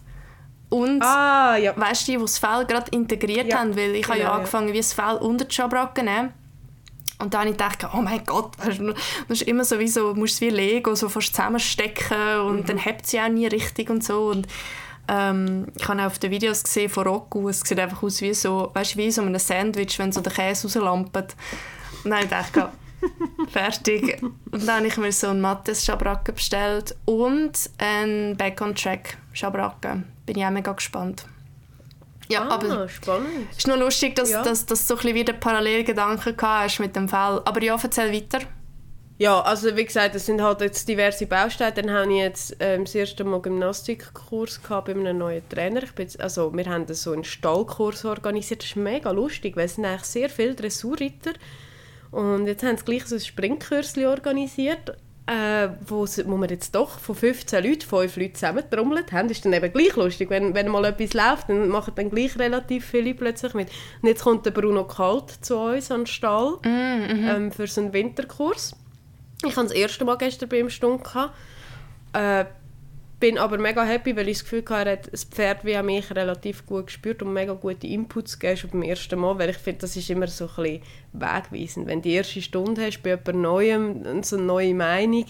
Und 0.70 1.04
ah, 1.04 1.58
ja. 1.58 1.76
weißt 1.76 2.08
du, 2.08 2.12
die, 2.12 2.18
die 2.18 2.24
das 2.24 2.38
Fell 2.38 2.66
gerade 2.66 2.92
integriert 2.92 3.48
ja. 3.48 3.60
haben, 3.60 3.76
weil 3.76 3.96
ich 3.96 4.04
genau, 4.04 4.14
habe 4.14 4.20
ja 4.20 4.32
angefangen, 4.32 4.68
ja. 4.70 4.74
wie 4.74 4.78
das 4.78 4.94
Fell 4.94 5.16
unter 5.16 5.46
die 5.46 5.54
Schabracke 5.54 6.04
nehmen. 6.04 6.34
Und 7.20 7.34
dann 7.34 7.42
habe 7.42 7.50
ich 7.52 7.58
gedacht, 7.58 7.86
oh 7.94 8.02
mein 8.02 8.24
Gott, 8.26 8.58
weißt 8.58 8.80
du, 8.80 8.94
das 8.94 9.42
ist 9.42 9.42
immer 9.42 9.66
so 9.66 9.78
wie 9.78 9.90
so, 9.90 10.14
musst 10.16 10.36
es 10.36 10.42
wie 10.42 10.50
Lego 10.50 10.96
so 10.96 11.10
fast 11.10 11.36
zusammenstecken 11.36 12.40
und 12.48 12.62
mhm. 12.62 12.66
dann 12.66 12.78
hebt 12.78 13.06
sie 13.06 13.20
auch 13.20 13.28
nie 13.28 13.48
richtig 13.48 13.90
und 13.90 14.04
so. 14.04 14.28
Und 14.28 14.48
ähm, 15.10 15.68
ich 15.76 15.88
habe 15.88 16.02
auch 16.02 16.06
auf 16.06 16.20
den 16.20 16.32
Videos 16.32 16.64
gesehen 16.64 16.90
von 16.90 17.06
Rocco, 17.06 17.50
es 17.50 17.60
sieht 17.60 17.80
einfach 17.80 18.02
aus 18.04 18.22
wie 18.22 18.34
so, 18.34 18.72
weißt, 18.74 18.96
wie 18.96 19.12
so 19.12 19.22
ein 19.22 19.38
Sandwich, 19.38 20.00
wenn 20.00 20.12
so 20.12 20.22
der 20.22 20.32
Käse 20.32 20.68
rauslampt. 20.68 21.16
Und 21.18 21.36
dann 22.06 22.14
habe 22.14 22.24
ich 22.24 22.30
gedacht, 22.30 22.72
fertig. 23.50 24.22
Und 24.22 24.68
dann 24.68 24.78
habe 24.78 24.88
ich 24.88 24.98
mir 24.98 25.12
so 25.12 25.28
ein 25.28 25.42
mattes 25.42 25.84
Schabracke 25.84 26.34
bestellt 26.34 26.96
und 27.06 27.52
ein 27.80 28.38
Back-on-Track 28.38 29.18
Schabracke. 29.34 30.04
Bin 30.26 30.38
ich 30.38 30.46
auch 30.46 30.52
mega 30.52 30.72
gespannt. 30.72 31.26
Ja, 32.32 32.44
ah, 32.44 32.56
aber 32.56 32.88
spannend. 32.88 33.48
Es 33.52 33.60
ist 33.60 33.68
nur 33.68 33.78
lustig, 33.78 34.16
dass, 34.16 34.30
ja. 34.30 34.44
dass, 34.44 34.66
dass 34.66 34.86
du 34.86 34.96
so 34.96 35.08
ein 35.08 35.16
wieder 35.16 35.34
Parallelgedanken 35.34 36.36
hast 36.40 36.80
mit 36.80 36.96
dem 36.96 37.10
Fall. 37.10 37.42
Aber 37.44 37.62
ja, 37.64 37.78
erzähl 37.82 38.14
weiter. 38.14 38.40
Ja, 39.18 39.42
also 39.42 39.76
wie 39.76 39.84
gesagt, 39.84 40.16
es 40.16 40.28
sind 40.28 40.42
halt 40.42 40.62
jetzt 40.62 40.88
diverse 40.88 41.26
Bausteine. 41.26 41.74
Dann 41.74 41.92
habe 41.92 42.12
ich 42.14 42.20
jetzt 42.20 42.56
ähm, 42.60 42.86
das 42.86 42.96
erste 42.96 43.24
Mal 43.24 43.42
Gymnastikkurs 43.42 44.62
bei 44.68 44.92
einem 44.94 45.18
neuen 45.18 45.48
Trainer. 45.50 45.84
Ich 45.84 45.92
bin 45.94 46.06
jetzt, 46.06 46.22
also 46.22 46.56
wir 46.56 46.66
haben 46.68 46.86
so 46.94 47.12
einen 47.12 47.26
Stallkurs 47.26 48.06
organisiert. 48.06 48.62
Das 48.62 48.70
ist 48.70 48.76
mega 48.76 49.12
lustig, 49.12 49.58
weil 49.58 49.66
es 49.66 49.76
sind 49.76 49.86
eigentlich 49.86 50.04
sehr 50.04 50.30
viele 50.30 50.56
Dressurritter. 50.56 51.34
Und 52.12 52.48
jetzt 52.48 52.64
haben 52.64 52.78
sie 52.78 52.86
gleich 52.86 53.08
so 53.08 53.16
ein 53.16 53.22
Springkurs 53.22 53.98
organisiert 53.98 54.96
äh, 55.30 55.70
wo, 55.86 56.08
wo 56.08 56.38
wir 56.38 56.50
jetzt 56.50 56.74
doch 56.74 56.98
von 56.98 57.14
15 57.14 57.64
Leuten, 57.64 57.82
5 57.82 58.18
Leute 58.18 58.34
zusammentrommelt 58.34 59.12
haben, 59.12 59.30
ist 59.30 59.46
dann 59.46 59.54
eben 59.54 59.72
gleich 59.72 59.96
lustig. 59.96 60.32
Wenn, 60.32 60.56
wenn 60.56 60.70
mal 60.70 60.86
etwas 60.86 61.14
läuft, 61.14 61.50
dann 61.50 61.70
machen 61.70 61.94
dann 61.96 62.10
gleich 62.10 62.38
relativ 62.40 62.86
viele 62.86 63.14
plötzlich 63.14 63.54
mit. 63.54 63.70
Und 64.02 64.10
jetzt 64.10 64.24
kommt 64.24 64.48
der 64.48 64.52
Bruno 64.52 64.86
Kalt 64.86 65.30
zu 65.42 65.58
uns 65.60 65.92
an 65.92 66.02
den 66.02 66.08
Stall 66.08 66.58
mm, 66.64 66.68
mm 66.68 67.28
ähm, 67.30 67.52
für 67.52 67.68
so 67.68 67.82
einen 67.82 67.94
Winterkurs. 67.94 68.76
Ich 69.46 69.56
hatte 69.56 69.68
das 69.68 69.72
erste 69.72 70.04
Mal 70.04 70.18
gestern 70.18 70.50
bei 70.50 70.60
ihm 70.60 70.70
Stunde. 70.70 71.04
Äh, 72.14 72.46
bin 73.20 73.38
aber 73.38 73.58
mega 73.58 73.84
happy, 73.84 74.16
weil 74.16 74.30
ich 74.30 74.38
das 74.38 74.44
Gefühl 74.44 74.64
hatte, 74.70 74.90
er 74.90 74.98
das 74.98 75.26
Pferd 75.26 75.66
wie 75.66 75.76
an 75.76 75.86
mich 75.86 76.10
relativ 76.16 76.66
gut 76.66 76.88
gespürt 76.88 77.22
und 77.22 77.34
mega 77.34 77.54
gute 77.54 77.88
Inputs 77.88 78.40
gegeben 78.40 78.58
schon 78.58 78.70
beim 78.70 78.84
ersten 78.84 79.20
Mal, 79.20 79.38
weil 79.38 79.50
ich 79.50 79.58
finde, 79.58 79.80
das 79.80 79.96
ist 79.98 80.10
immer 80.10 80.28
so 80.28 80.46
ein 80.46 80.64
bisschen 80.64 80.82
wegweisend. 81.14 81.88
Wenn 81.88 82.02
du 82.02 82.10
die 82.10 82.16
erste 82.16 82.42
Stunde 82.42 82.86
hast 82.86 83.02
bei 83.02 83.10
jemand 83.10 83.36
Neuem, 83.36 84.24
so 84.24 84.38
eine 84.38 84.46
neue 84.46 84.74
Meinung 84.74 85.26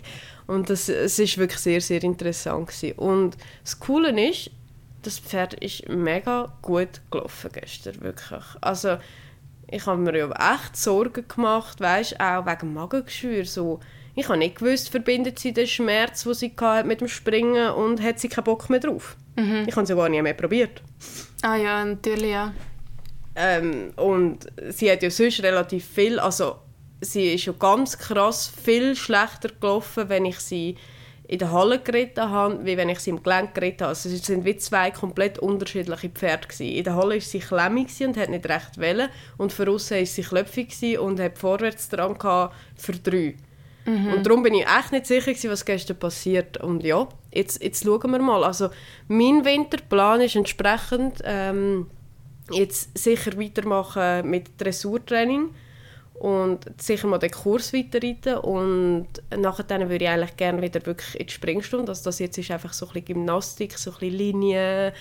und 0.45 0.69
das, 0.69 0.87
es 0.87 1.17
ist 1.17 1.37
wirklich 1.37 1.59
sehr, 1.59 1.81
sehr 1.81 2.03
interessant 2.03 2.67
gewesen. 2.67 2.97
Und 2.97 3.37
das 3.63 3.79
Coole 3.79 4.29
ist, 4.29 4.51
das 5.01 5.17
Pferd 5.17 5.55
ist 5.55 5.89
mega 5.89 6.53
gut 6.61 7.01
gelaufen 7.09 7.49
gestern, 7.53 8.01
wirklich. 8.01 8.43
Also 8.61 8.97
ich 9.67 9.85
habe 9.85 10.01
mir 10.01 10.17
ja 10.17 10.29
echt 10.53 10.75
Sorgen 10.77 11.27
gemacht, 11.27 11.79
weißt, 11.79 12.19
auch 12.19 12.45
wegen 12.45 12.73
Magengeschwür, 12.73 13.45
so 13.45 13.79
ich 14.19 14.27
habe 14.27 14.37
nicht 14.37 14.57
gewusst, 14.57 14.89
verbindet 14.89 15.39
sie 15.39 15.53
den 15.53 15.67
Schmerz, 15.67 16.23
den 16.23 16.33
sie 16.33 16.53
hatte 16.59 16.87
mit 16.87 17.01
dem 17.01 17.07
Springen 17.07 17.71
und 17.71 18.01
hat 18.01 18.19
sie 18.19 18.29
keinen 18.29 18.43
Bock 18.43 18.69
mehr 18.69 18.79
drauf. 18.79 19.15
Mhm. 19.35 19.65
Ich 19.67 19.75
habe 19.75 19.85
sie 19.85 19.95
gar 19.95 20.09
nicht 20.09 20.21
mehr 20.21 20.33
probiert. 20.33 20.81
Ah 21.41 21.55
ja, 21.55 21.83
natürlich, 21.83 22.31
ja. 22.31 22.53
Ähm, 23.35 23.93
und 23.95 24.47
sie 24.69 24.91
hat 24.91 25.01
ja 25.01 25.09
sonst 25.09 25.41
relativ 25.41 25.85
viel, 25.85 26.19
also 26.19 26.55
sie 27.01 27.33
ist 27.33 27.45
ja 27.45 27.53
ganz 27.57 27.97
krass 27.97 28.51
viel 28.63 28.95
schlechter 28.95 29.49
gelaufen, 29.59 30.09
wenn 30.09 30.25
ich 30.25 30.39
sie 30.39 30.75
in 31.29 31.37
der 31.37 31.51
Halle 31.51 31.79
geritten 31.79 32.29
habe, 32.29 32.65
wie 32.65 32.75
wenn 32.75 32.89
ich 32.89 32.99
sie 32.99 33.11
im 33.11 33.21
Gelenk 33.21 33.53
geritten 33.53 33.81
habe. 33.81 33.89
Also 33.89 34.09
es 34.09 34.25
sind 34.25 34.45
wie 34.45 34.57
zwei 34.57 34.89
komplett 34.89 35.37
unterschiedliche 35.37 36.09
Pferde 36.09 36.47
gewesen. 36.47 36.75
In 36.75 36.83
der 36.83 36.95
Halle 36.95 37.15
war 37.15 37.21
sie 37.21 37.39
klemmig 37.39 37.89
und 38.01 38.17
hat 38.17 38.29
nicht 38.29 38.49
recht 38.49 38.79
wollen 38.79 39.09
und 39.37 39.53
für 39.53 39.69
außen 39.69 39.97
war 39.97 40.05
sie 40.05 40.23
klöpfig 40.23 40.97
und 40.97 41.19
hat 41.19 41.37
vorwärts 41.37 41.87
dran 41.87 42.17
für 42.75 42.93
drei. 42.93 43.35
Mhm. 43.85 44.13
Und 44.13 44.25
darum 44.25 44.43
bin 44.43 44.53
ich 44.53 44.65
echt 44.65 44.91
nicht 44.91 45.05
sicher, 45.05 45.49
was 45.49 45.65
gestern 45.65 45.97
passiert. 45.97 46.57
Und 46.57 46.83
ja, 46.83 47.07
jetzt, 47.33 47.63
jetzt 47.63 47.83
schauen 47.83 48.11
wir 48.11 48.19
mal. 48.19 48.43
Also 48.43 48.69
mein 49.07 49.45
Winterplan 49.45 50.21
ist 50.21 50.35
entsprechend 50.35 51.21
ähm, 51.23 51.87
jetzt 52.51 52.97
sicher 52.97 53.39
weitermachen 53.39 54.29
mit 54.29 54.49
Dressurtraining 54.59 55.49
und 56.19 56.65
sicher 56.81 57.07
mal 57.07 57.17
den 57.17 57.31
Kurs 57.31 57.73
weiterreiten 57.73 58.37
und 58.39 59.07
nachher 59.35 59.89
würde 59.89 60.03
ich 60.03 60.09
eigentlich 60.09 60.35
gerne 60.35 60.61
wieder 60.61 60.85
wirklich 60.85 61.17
in 61.17 61.27
die 61.27 61.33
Springstunde. 61.33 61.89
Also 61.89 62.03
das 62.03 62.19
jetzt 62.19 62.37
ist 62.37 62.51
einfach 62.51 62.73
so 62.73 62.87
ein 62.87 62.93
bisschen 62.93 63.05
Gymnastik, 63.05 63.77
so 63.77 63.91
ein 63.91 63.99
bisschen 63.99 64.17
Linien, 64.17 64.91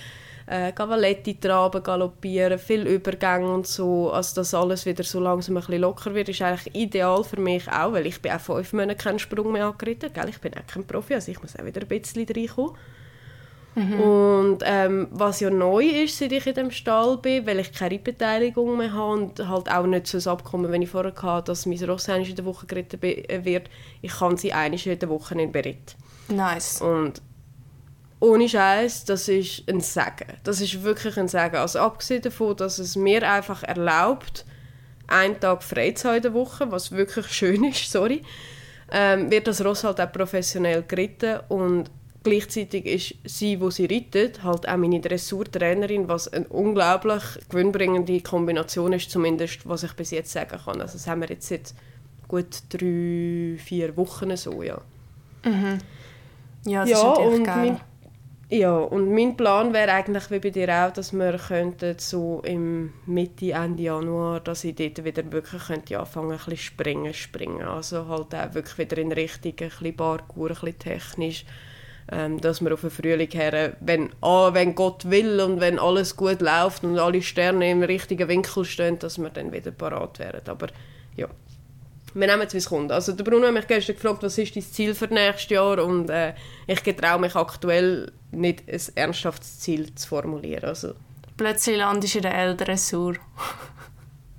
äh, 0.48 0.72
Cavaletti 0.72 1.38
traben, 1.38 1.82
galoppieren, 1.82 2.58
viel 2.58 2.86
Übergänge 2.86 3.52
und 3.52 3.66
so, 3.66 4.10
also 4.10 4.36
dass 4.36 4.54
alles 4.54 4.86
wieder 4.86 5.04
so 5.04 5.20
langsam 5.20 5.56
ein 5.56 5.60
bisschen 5.60 5.80
locker 5.80 6.14
wird, 6.14 6.28
ist 6.30 6.42
eigentlich 6.42 6.74
ideal 6.74 7.22
für 7.22 7.40
mich 7.40 7.70
auch, 7.70 7.92
weil 7.92 8.06
ich 8.06 8.20
bin 8.22 8.32
auch 8.32 8.40
fünf 8.40 8.72
Monate 8.72 8.96
keinen 8.96 9.18
Sprung 9.18 9.52
mehr 9.52 9.66
angeritten, 9.66 10.10
gell? 10.12 10.28
ich 10.28 10.40
bin 10.40 10.54
auch 10.54 10.66
kein 10.66 10.86
Profi, 10.86 11.14
also 11.14 11.30
ich 11.30 11.40
muss 11.42 11.56
auch 11.56 11.64
wieder 11.64 11.82
ein 11.82 11.88
bisschen 11.88 12.26
reinkommen. 12.26 12.76
Mhm. 13.74 14.00
Und 14.00 14.58
ähm, 14.64 15.08
was 15.12 15.40
ja 15.40 15.50
neu 15.50 15.84
ist, 15.84 16.18
seit 16.18 16.32
ich 16.32 16.46
in 16.46 16.54
dem 16.54 16.70
Stall 16.70 17.18
bin, 17.18 17.46
weil 17.46 17.60
ich 17.60 17.72
keine 17.72 17.98
Beteiligung 17.98 18.76
mehr 18.76 18.92
habe 18.92 19.12
und 19.12 19.48
halt 19.48 19.70
auch 19.70 19.86
nicht 19.86 20.06
so 20.06 20.18
ein 20.18 20.32
Abkommen, 20.32 20.72
wenn 20.72 20.82
ich 20.82 20.90
vorher 20.90 21.14
hatte, 21.14 21.52
dass 21.52 21.66
mein 21.66 21.82
Ross 21.84 22.08
in 22.08 22.34
der 22.34 22.44
Woche 22.44 22.66
geritten 22.66 23.00
äh, 23.02 23.44
wird, 23.44 23.68
ich 24.00 24.12
kann 24.12 24.36
sie 24.36 24.52
einmal 24.52 24.80
in 24.80 24.98
der 24.98 25.08
Woche 25.08 25.40
in 25.40 25.52
Beritt. 25.52 25.94
Nice. 26.28 26.80
Und 26.80 27.22
ohne 28.20 28.48
Scheiß, 28.48 29.04
das 29.04 29.28
ist 29.28 29.62
ein 29.68 29.80
Segen. 29.80 30.34
Das 30.44 30.60
ist 30.60 30.82
wirklich 30.82 31.16
ein 31.18 31.28
Segen. 31.28 31.56
Also 31.56 31.78
abgesehen 31.80 32.22
davon, 32.22 32.56
dass 32.56 32.78
es 32.78 32.96
mir 32.96 33.28
einfach 33.28 33.62
erlaubt, 33.62 34.44
einen 35.06 35.38
Tag 35.40 35.62
frei 35.62 35.92
zu 35.92 36.08
haben 36.08 36.16
in 36.16 36.22
der 36.22 36.34
Woche, 36.34 36.70
was 36.70 36.92
wirklich 36.92 37.26
schön 37.32 37.64
ist, 37.64 37.90
sorry, 37.90 38.22
ähm, 38.90 39.30
wird 39.30 39.46
das 39.46 39.64
Ross 39.64 39.84
halt 39.84 40.00
auch 40.00 40.12
professionell 40.12 40.82
geritten 40.86 41.40
und 41.48 41.90
gleichzeitig 42.22 42.86
ist 42.86 43.14
sie, 43.24 43.60
wo 43.60 43.70
sie 43.70 43.86
reitet, 43.86 44.42
halt 44.42 44.68
auch 44.68 44.76
meine 44.76 45.00
Dressurtrainerin, 45.00 46.08
was 46.08 46.28
eine 46.32 46.46
unglaublich 46.48 47.22
gewinnbringende 47.48 48.20
Kombination 48.20 48.92
ist, 48.92 49.10
zumindest 49.10 49.68
was 49.68 49.82
ich 49.82 49.92
bis 49.92 50.10
jetzt 50.10 50.32
sagen 50.32 50.58
kann. 50.64 50.80
Also 50.80 50.94
das 50.94 51.06
haben 51.06 51.20
wir 51.20 51.28
jetzt 51.28 51.48
seit 51.48 51.74
gut 52.26 52.62
drei, 52.70 53.56
vier 53.58 53.96
Wochen 53.96 54.36
so, 54.36 54.62
ja. 54.62 54.80
Mhm. 55.44 55.78
Ja, 56.66 56.80
das 56.80 56.90
ja, 56.90 56.96
ist 56.96 57.04
natürlich 57.04 57.38
und 57.38 57.44
geil. 57.44 57.70
Mein, 57.72 57.80
ja, 58.50 58.74
und 58.76 59.12
mein 59.14 59.36
Plan 59.36 59.74
wäre 59.74 59.92
eigentlich 59.92 60.30
wie 60.30 60.38
bei 60.38 60.50
dir 60.50 60.68
auch, 60.70 60.92
dass 60.92 61.12
wir 61.12 61.36
könnten 61.36 61.96
so 61.98 62.40
im 62.44 62.94
Mitte, 63.04 63.52
Ende 63.52 63.82
Januar, 63.82 64.40
dass 64.40 64.64
ich 64.64 64.74
dort 64.74 65.04
wieder 65.04 65.30
wirklich 65.30 65.66
könnte 65.66 65.98
anfangen 65.98 66.32
ein 66.32 66.38
bisschen 66.38 66.56
springen, 66.56 67.12
springen. 67.12 67.62
Also 67.62 68.08
halt 68.08 68.34
auch 68.34 68.54
wirklich 68.54 68.78
wieder 68.78 68.98
in 68.98 69.12
Richtung 69.12 69.52
ein 69.52 69.68
bisschen 69.68 69.96
Parkour, 69.96 70.48
ein 70.48 70.54
bisschen 70.54 70.78
technisch. 70.78 71.44
Ähm, 72.10 72.40
dass 72.40 72.62
wir 72.62 72.72
auf 72.72 72.80
den 72.80 72.90
Frühling 72.90 73.30
her, 73.32 73.76
wenn, 73.80 74.08
ah, 74.22 74.54
wenn 74.54 74.74
Gott 74.74 75.10
will 75.10 75.40
und 75.40 75.60
wenn 75.60 75.78
alles 75.78 76.16
gut 76.16 76.40
läuft 76.40 76.82
und 76.82 76.98
alle 76.98 77.20
Sterne 77.20 77.70
im 77.70 77.82
richtigen 77.82 78.28
Winkel 78.28 78.64
stehen, 78.64 78.98
dass 78.98 79.18
wir 79.18 79.28
dann 79.28 79.52
wieder 79.52 79.72
parat 79.72 80.18
wären. 80.18 80.40
Aber 80.46 80.68
ja, 81.16 81.28
wir 82.14 82.26
nehmen 82.26 82.42
es, 82.42 82.54
wie 82.54 82.58
es 82.58 82.68
kommt. 82.68 82.92
Also 82.92 83.12
der 83.12 83.24
Bruno 83.24 83.46
hat 83.46 83.54
mich 83.54 83.66
gestern 83.66 83.96
gefragt, 83.96 84.22
was 84.22 84.38
ist 84.38 84.56
dein 84.56 84.62
Ziel 84.62 84.94
für 84.94 85.06
nächstes 85.06 85.50
Jahr 85.50 85.82
und 85.84 86.10
äh, 86.10 86.34
ich 86.66 86.80
traue 86.80 87.20
mich 87.20 87.34
aktuell 87.34 88.12
nicht, 88.30 88.68
ein 88.68 88.80
ernsthaftes 88.94 89.60
Ziel 89.60 89.94
zu 89.94 90.08
formulieren. 90.08 90.64
Also, 90.64 90.94
Plötzlich 91.36 91.76
landest 91.76 92.14
du 92.14 92.18
in 92.18 92.22
der 92.22 92.34
L-Dressur. 92.34 93.14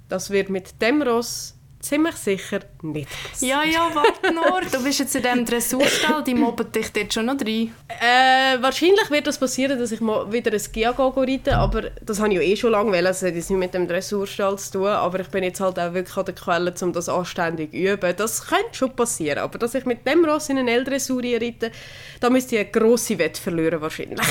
das 0.09 0.29
wird 0.29 0.49
mit 0.49 0.81
dem 0.81 1.01
Ross 1.01 1.55
ziemlich 1.79 2.15
sicher 2.15 2.59
nicht 2.81 3.09
passieren. 3.09 3.61
Ja, 3.63 3.63
ja, 3.63 3.89
warte 3.93 4.33
nur. 4.33 4.61
Du 4.71 4.83
bist 4.83 4.99
jetzt 4.99 5.15
in 5.15 5.23
diesem 5.23 5.45
Dressurstall, 5.45 6.23
die 6.23 6.33
mobben 6.33 6.71
dich 6.71 6.91
dort 6.91 7.13
schon 7.13 7.25
noch 7.27 7.39
rein. 7.39 7.73
Äh, 7.87 8.61
wahrscheinlich 8.61 9.09
wird 9.09 9.27
das 9.27 9.37
passieren, 9.37 9.79
dass 9.79 9.91
ich 9.91 10.01
mal 10.01 10.31
wieder 10.31 10.51
ein 10.51 10.61
Gia 10.71 10.91
reite, 10.91 11.57
aber 11.57 11.91
das 12.01 12.19
habe 12.19 12.29
ich 12.29 12.35
ja 12.35 12.41
eh 12.41 12.55
schon 12.55 12.71
lange 12.71 12.91
wollen. 12.91 13.05
Das 13.05 13.21
hat 13.21 13.33
jetzt 13.33 13.49
nicht 13.49 13.59
mit 13.59 13.73
dem 13.73 13.87
Dressurstall 13.87 14.57
zu 14.57 14.73
tun, 14.73 14.87
aber 14.87 15.21
ich 15.21 15.27
bin 15.29 15.43
jetzt 15.43 15.61
halt 15.61 15.79
auch 15.79 15.93
wirklich 15.93 16.17
an 16.17 16.25
der 16.25 16.35
Quelle, 16.35 16.73
um 16.81 16.93
das 16.93 17.09
anständig 17.09 17.71
zu 17.71 17.77
üben. 17.77 18.15
Das 18.15 18.47
könnte 18.47 18.73
schon 18.73 18.95
passieren, 18.95 19.39
aber 19.39 19.57
dass 19.57 19.73
ich 19.73 19.85
mit 19.85 20.05
dem 20.05 20.25
Ross 20.25 20.49
in 20.49 20.57
eine 20.57 20.71
L-Dressur 20.71 21.23
reite, 21.23 21.71
da 22.19 22.29
müsste 22.29 22.55
ich 22.55 22.61
eine 22.61 22.71
grosse 22.71 23.17
Wette 23.17 23.41
verlieren 23.41 23.81
wahrscheinlich. 23.81 24.27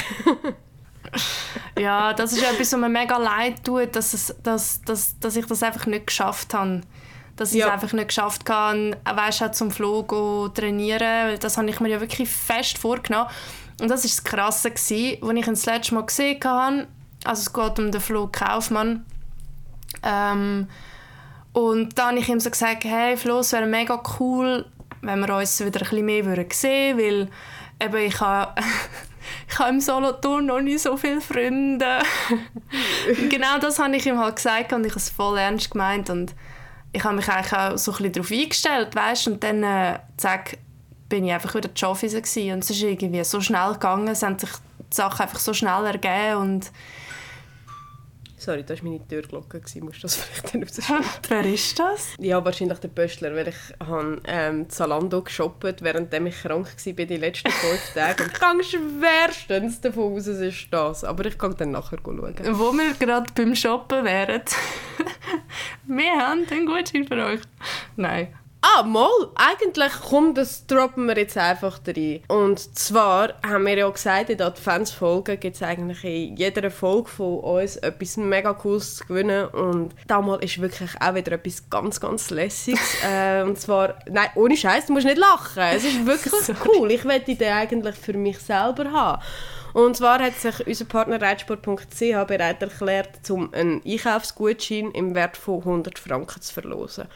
ja, 1.78 2.12
das 2.12 2.32
ist 2.32 2.42
etwas, 2.42 2.72
was 2.72 2.80
mir 2.80 2.88
mega 2.88 3.16
leid 3.16 3.64
tut, 3.64 3.96
dass, 3.96 4.12
es, 4.12 4.34
dass, 4.42 4.82
dass, 4.82 5.18
dass 5.18 5.36
ich 5.36 5.46
das 5.46 5.62
einfach 5.62 5.86
nicht 5.86 6.06
geschafft 6.06 6.52
habe 6.52 6.82
dass 7.38 7.52
ich 7.52 7.60
ja. 7.60 7.68
es 7.68 7.72
einfach 7.72 7.92
nicht 7.92 8.08
geschafft 8.08 8.48
habe, 8.50 8.96
weißt, 9.04 9.42
auch 9.44 9.52
zum 9.52 9.70
Flug 9.70 10.10
zu 10.10 10.48
trainieren. 10.48 11.38
Das 11.40 11.56
habe 11.56 11.70
ich 11.70 11.80
mir 11.80 11.88
ja 11.88 12.00
wirklich 12.00 12.28
fest 12.28 12.78
vorgenommen. 12.78 13.30
Und 13.80 13.88
das 13.88 14.02
war 14.02 14.10
das 14.10 14.24
Krasse, 14.24 14.70
als 14.70 14.90
ich 14.90 15.22
ihn 15.22 15.42
das 15.42 15.66
letzte 15.66 15.94
Mal 15.94 16.04
gesehen 16.04 16.40
habe. 16.44 16.88
Also 17.24 17.42
es 17.42 17.52
geht 17.52 17.78
um 17.78 17.92
den 17.92 18.00
Flug 18.00 18.32
Kaufmann. 18.32 19.06
Ähm, 20.02 20.68
und 21.52 21.96
dann 21.96 22.08
habe 22.08 22.18
ich 22.18 22.28
ihm 22.28 22.40
so 22.40 22.50
gesagt, 22.50 22.84
hey 22.84 23.16
Flo, 23.16 23.38
es 23.38 23.52
wäre 23.52 23.66
mega 23.66 24.02
cool, 24.18 24.66
wenn 25.00 25.20
wir 25.20 25.36
uns 25.36 25.60
wieder 25.60 25.80
ein 25.80 25.88
bisschen 25.88 26.06
mehr 26.06 26.46
sehen 26.52 26.98
würden, 26.98 27.30
weil 27.78 27.88
eben 27.88 28.08
ich 28.08 28.20
habe... 28.20 28.60
ich 29.48 29.58
habe 29.58 29.70
im 29.70 29.80
Solothurn 29.80 30.46
noch 30.46 30.60
nicht 30.60 30.80
so 30.80 30.96
viele 30.96 31.20
Freunde. 31.20 32.00
genau 33.28 33.58
das 33.60 33.78
habe 33.78 33.94
ich 33.94 34.06
ihm 34.06 34.18
halt 34.18 34.36
gesagt 34.36 34.72
und 34.72 34.84
ich 34.84 34.92
habe 34.92 35.00
es 35.00 35.10
voll 35.10 35.38
ernst 35.38 35.70
gemeint 35.70 36.10
und 36.10 36.34
ich 36.92 37.04
habe 37.04 37.16
mich 37.16 37.28
eigentlich 37.28 37.52
auch 37.52 37.76
so 37.76 37.92
ein 37.92 37.96
bisschen 37.98 38.12
darauf 38.12 38.30
eingestellt, 38.30 38.94
weißt? 38.94 39.28
und 39.28 39.44
dann 39.44 39.62
äh, 39.62 39.98
zack, 40.16 40.58
bin 41.08 41.24
ich 41.24 41.32
einfach 41.32 41.54
wieder 41.54 41.68
gewesen. 42.22 42.52
und 42.52 42.64
es 42.64 42.70
ist 42.70 42.82
irgendwie 42.82 43.22
so 43.24 43.40
schnell 43.40 43.72
gegangen, 43.74 44.08
es 44.08 44.22
haben 44.22 44.38
sich 44.38 44.50
die 44.78 44.96
Sachen 44.96 45.22
einfach 45.22 45.38
so 45.38 45.52
schnell 45.52 45.84
ergeben 45.86 46.36
und 46.36 46.70
Sorry, 48.38 48.62
das 48.62 48.82
war 48.82 48.90
meine 48.90 49.06
Türglocke, 49.06 49.60
musst 49.80 49.98
du 49.98 50.02
das 50.02 50.16
vielleicht 50.16 50.54
dann 50.54 50.62
rausschneiden? 50.62 51.04
Wer 51.28 51.44
ist 51.44 51.78
das? 51.78 52.14
Ja, 52.20 52.44
wahrscheinlich 52.44 52.78
der 52.78 52.88
Pöstler, 52.88 53.34
weil 53.34 53.48
ich 53.48 53.56
habe 53.84 54.20
ähm, 54.26 54.70
Zalando 54.70 55.22
geshoppt, 55.22 55.82
während 55.82 56.14
ich 56.14 56.42
krank 56.42 56.68
war 56.68 57.04
die 57.04 57.16
letzten 57.16 57.50
fünf 57.50 57.92
Tage. 57.94 58.24
Und 58.24 58.60
ich 58.60 58.70
gehe 58.70 58.80
schwerstens 58.80 59.80
davon 59.80 60.14
aus, 60.14 60.28
es 60.28 60.40
ist 60.40 60.68
das. 60.70 61.02
Aber 61.02 61.26
ich 61.26 61.36
kann 61.36 61.56
dann 61.56 61.72
nachher 61.72 61.98
schauen. 62.02 62.34
Wo 62.52 62.72
wir 62.72 62.94
gerade 62.94 63.32
beim 63.34 63.54
Shoppen 63.56 64.04
wären. 64.04 64.42
wir 65.86 66.12
haben 66.12 66.46
einen 66.48 66.66
Gutschein 66.66 67.06
für 67.06 67.24
euch. 67.24 67.40
Nein. 67.96 68.28
Ah, 68.76 68.82
mal, 68.82 69.08
eigentlich 69.34 69.92
kommt 69.92 70.36
das 70.36 70.66
droppen 70.66 71.06
wir 71.06 71.16
jetzt 71.16 71.38
einfach 71.38 71.80
rein. 71.86 72.20
Und 72.28 72.58
zwar 72.76 73.34
haben 73.42 73.64
wir 73.64 73.78
ja 73.78 73.88
gesagt, 73.88 74.30
in 74.30 74.38
den 74.38 74.46
Adventsfolgen 74.46 75.40
gibt 75.40 75.56
es 75.56 75.62
eigentlich 75.62 76.04
in 76.04 76.36
jeder 76.36 76.70
Folge 76.70 77.08
von 77.08 77.38
uns 77.38 77.76
etwas 77.76 78.16
mega 78.16 78.52
Cooles 78.52 78.96
zu 78.96 79.06
gewinnen. 79.06 79.46
Und 79.48 79.94
damals 80.06 80.44
ist 80.44 80.60
wirklich 80.60 80.90
auch 81.00 81.14
wieder 81.14 81.32
etwas 81.32 81.70
ganz, 81.70 82.00
ganz 82.00 82.30
Lässiges. 82.30 82.80
äh, 83.08 83.42
und 83.42 83.58
zwar, 83.58 84.00
nein, 84.10 84.28
ohne 84.34 84.56
Scheiß, 84.56 84.86
du 84.86 84.92
musst 84.92 85.06
nicht 85.06 85.18
lachen. 85.18 85.62
Es 85.62 85.84
ist 85.84 86.04
wirklich 86.04 86.34
cool. 86.66 86.90
Ich 86.90 87.04
werde 87.04 87.34
die 87.34 87.46
eigentlich 87.46 87.94
für 87.94 88.14
mich 88.14 88.38
selber 88.38 88.92
haben. 88.92 89.22
Und 89.72 89.96
zwar 89.96 90.18
hat 90.18 90.34
sich 90.34 90.66
unser 90.66 90.84
Partner 90.84 91.22
reitsport.ch 91.22 92.26
bereit 92.26 92.60
erklärt, 92.60 93.30
um 93.30 93.52
einen 93.54 93.82
Einkaufsgutschein 93.86 94.90
im 94.90 95.14
Wert 95.14 95.36
von 95.36 95.60
100 95.60 95.98
Franken 95.98 96.42
zu 96.42 96.52
verlosen. 96.52 97.08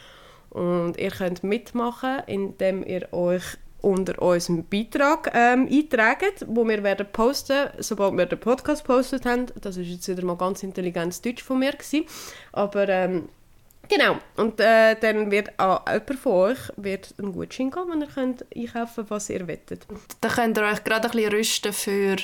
Und 0.52 0.98
ihr 0.98 1.10
könnt 1.10 1.42
mitmachen, 1.42 2.22
indem 2.26 2.84
ihr 2.84 3.10
euch 3.12 3.56
unter 3.80 4.20
unserem 4.22 4.64
Beitrag 4.64 5.30
ähm, 5.34 5.68
eintragen, 5.70 6.30
wo 6.46 6.66
wir 6.66 6.82
werden 6.82 7.06
posten, 7.12 7.68
sobald 7.78 8.16
wir 8.16 8.26
den 8.26 8.38
Podcast 8.38 8.84
postet 8.84 9.26
haben. 9.26 9.46
Das 9.60 9.76
ist 9.76 9.88
jetzt 9.88 10.08
wieder 10.08 10.24
mal 10.24 10.36
ganz 10.36 10.62
intelligentes 10.62 11.20
Deutsch 11.20 11.42
von 11.42 11.58
mir 11.58 11.72
gewesen. 11.72 12.04
aber 12.52 12.88
ähm, 12.88 13.28
genau 13.88 14.18
und 14.36 14.60
äh, 14.60 14.94
dann 15.00 15.30
wird 15.30 15.58
an 15.58 15.80
jemand 15.88 16.18
von 16.20 16.32
euch 16.32 16.58
wird 16.76 17.14
ein 17.18 17.32
Gutschein 17.32 17.70
geben, 17.70 17.88
wo 17.88 17.98
ihr 17.98 18.06
könnt 18.06 18.44
einkaufen, 18.54 19.06
was 19.08 19.30
ihr 19.30 19.46
wettet. 19.48 19.86
Da 20.20 20.28
könnt 20.28 20.58
ihr 20.58 20.64
euch 20.64 20.84
gerade 20.84 21.08
ein 21.08 21.10
bisschen 21.10 21.32
rüsten 21.32 21.72
für 21.72 22.16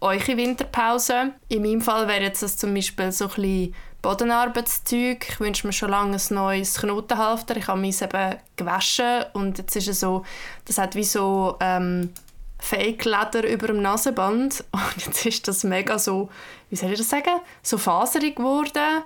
eure 0.00 0.36
Winterpause. 0.36 1.32
In 1.48 1.62
meinem 1.62 1.80
Fall 1.80 2.08
wäre 2.08 2.22
jetzt 2.22 2.42
das 2.42 2.56
zum 2.56 2.72
Beispiel 2.72 3.12
so 3.12 3.24
ein 3.24 3.30
bisschen 3.34 3.74
Bodenarbeitszeug. 4.04 5.26
Ich 5.30 5.40
wünsche 5.40 5.66
mir 5.66 5.72
schon 5.72 5.88
lange 5.88 6.18
ein 6.18 6.34
neues 6.34 6.78
Knotenhalfter. 6.78 7.56
Ich 7.56 7.68
habe 7.68 7.80
mich 7.80 8.02
eben 8.02 8.36
gewaschen 8.54 9.24
und 9.32 9.56
jetzt 9.56 9.74
ist 9.76 9.88
es 9.88 10.00
so, 10.00 10.24
das 10.66 10.76
hat 10.76 10.94
wie 10.94 11.04
so 11.04 11.56
ähm, 11.58 12.12
Fake-Leder 12.58 13.48
über 13.48 13.68
dem 13.68 13.80
Nasenband 13.80 14.62
und 14.72 15.06
jetzt 15.06 15.24
ist 15.24 15.48
das 15.48 15.64
mega 15.64 15.98
so, 15.98 16.28
wie 16.68 16.76
soll 16.76 16.92
ich 16.92 16.98
das 16.98 17.08
sagen, 17.08 17.40
so 17.62 17.78
faserig 17.78 18.36
geworden. 18.36 19.04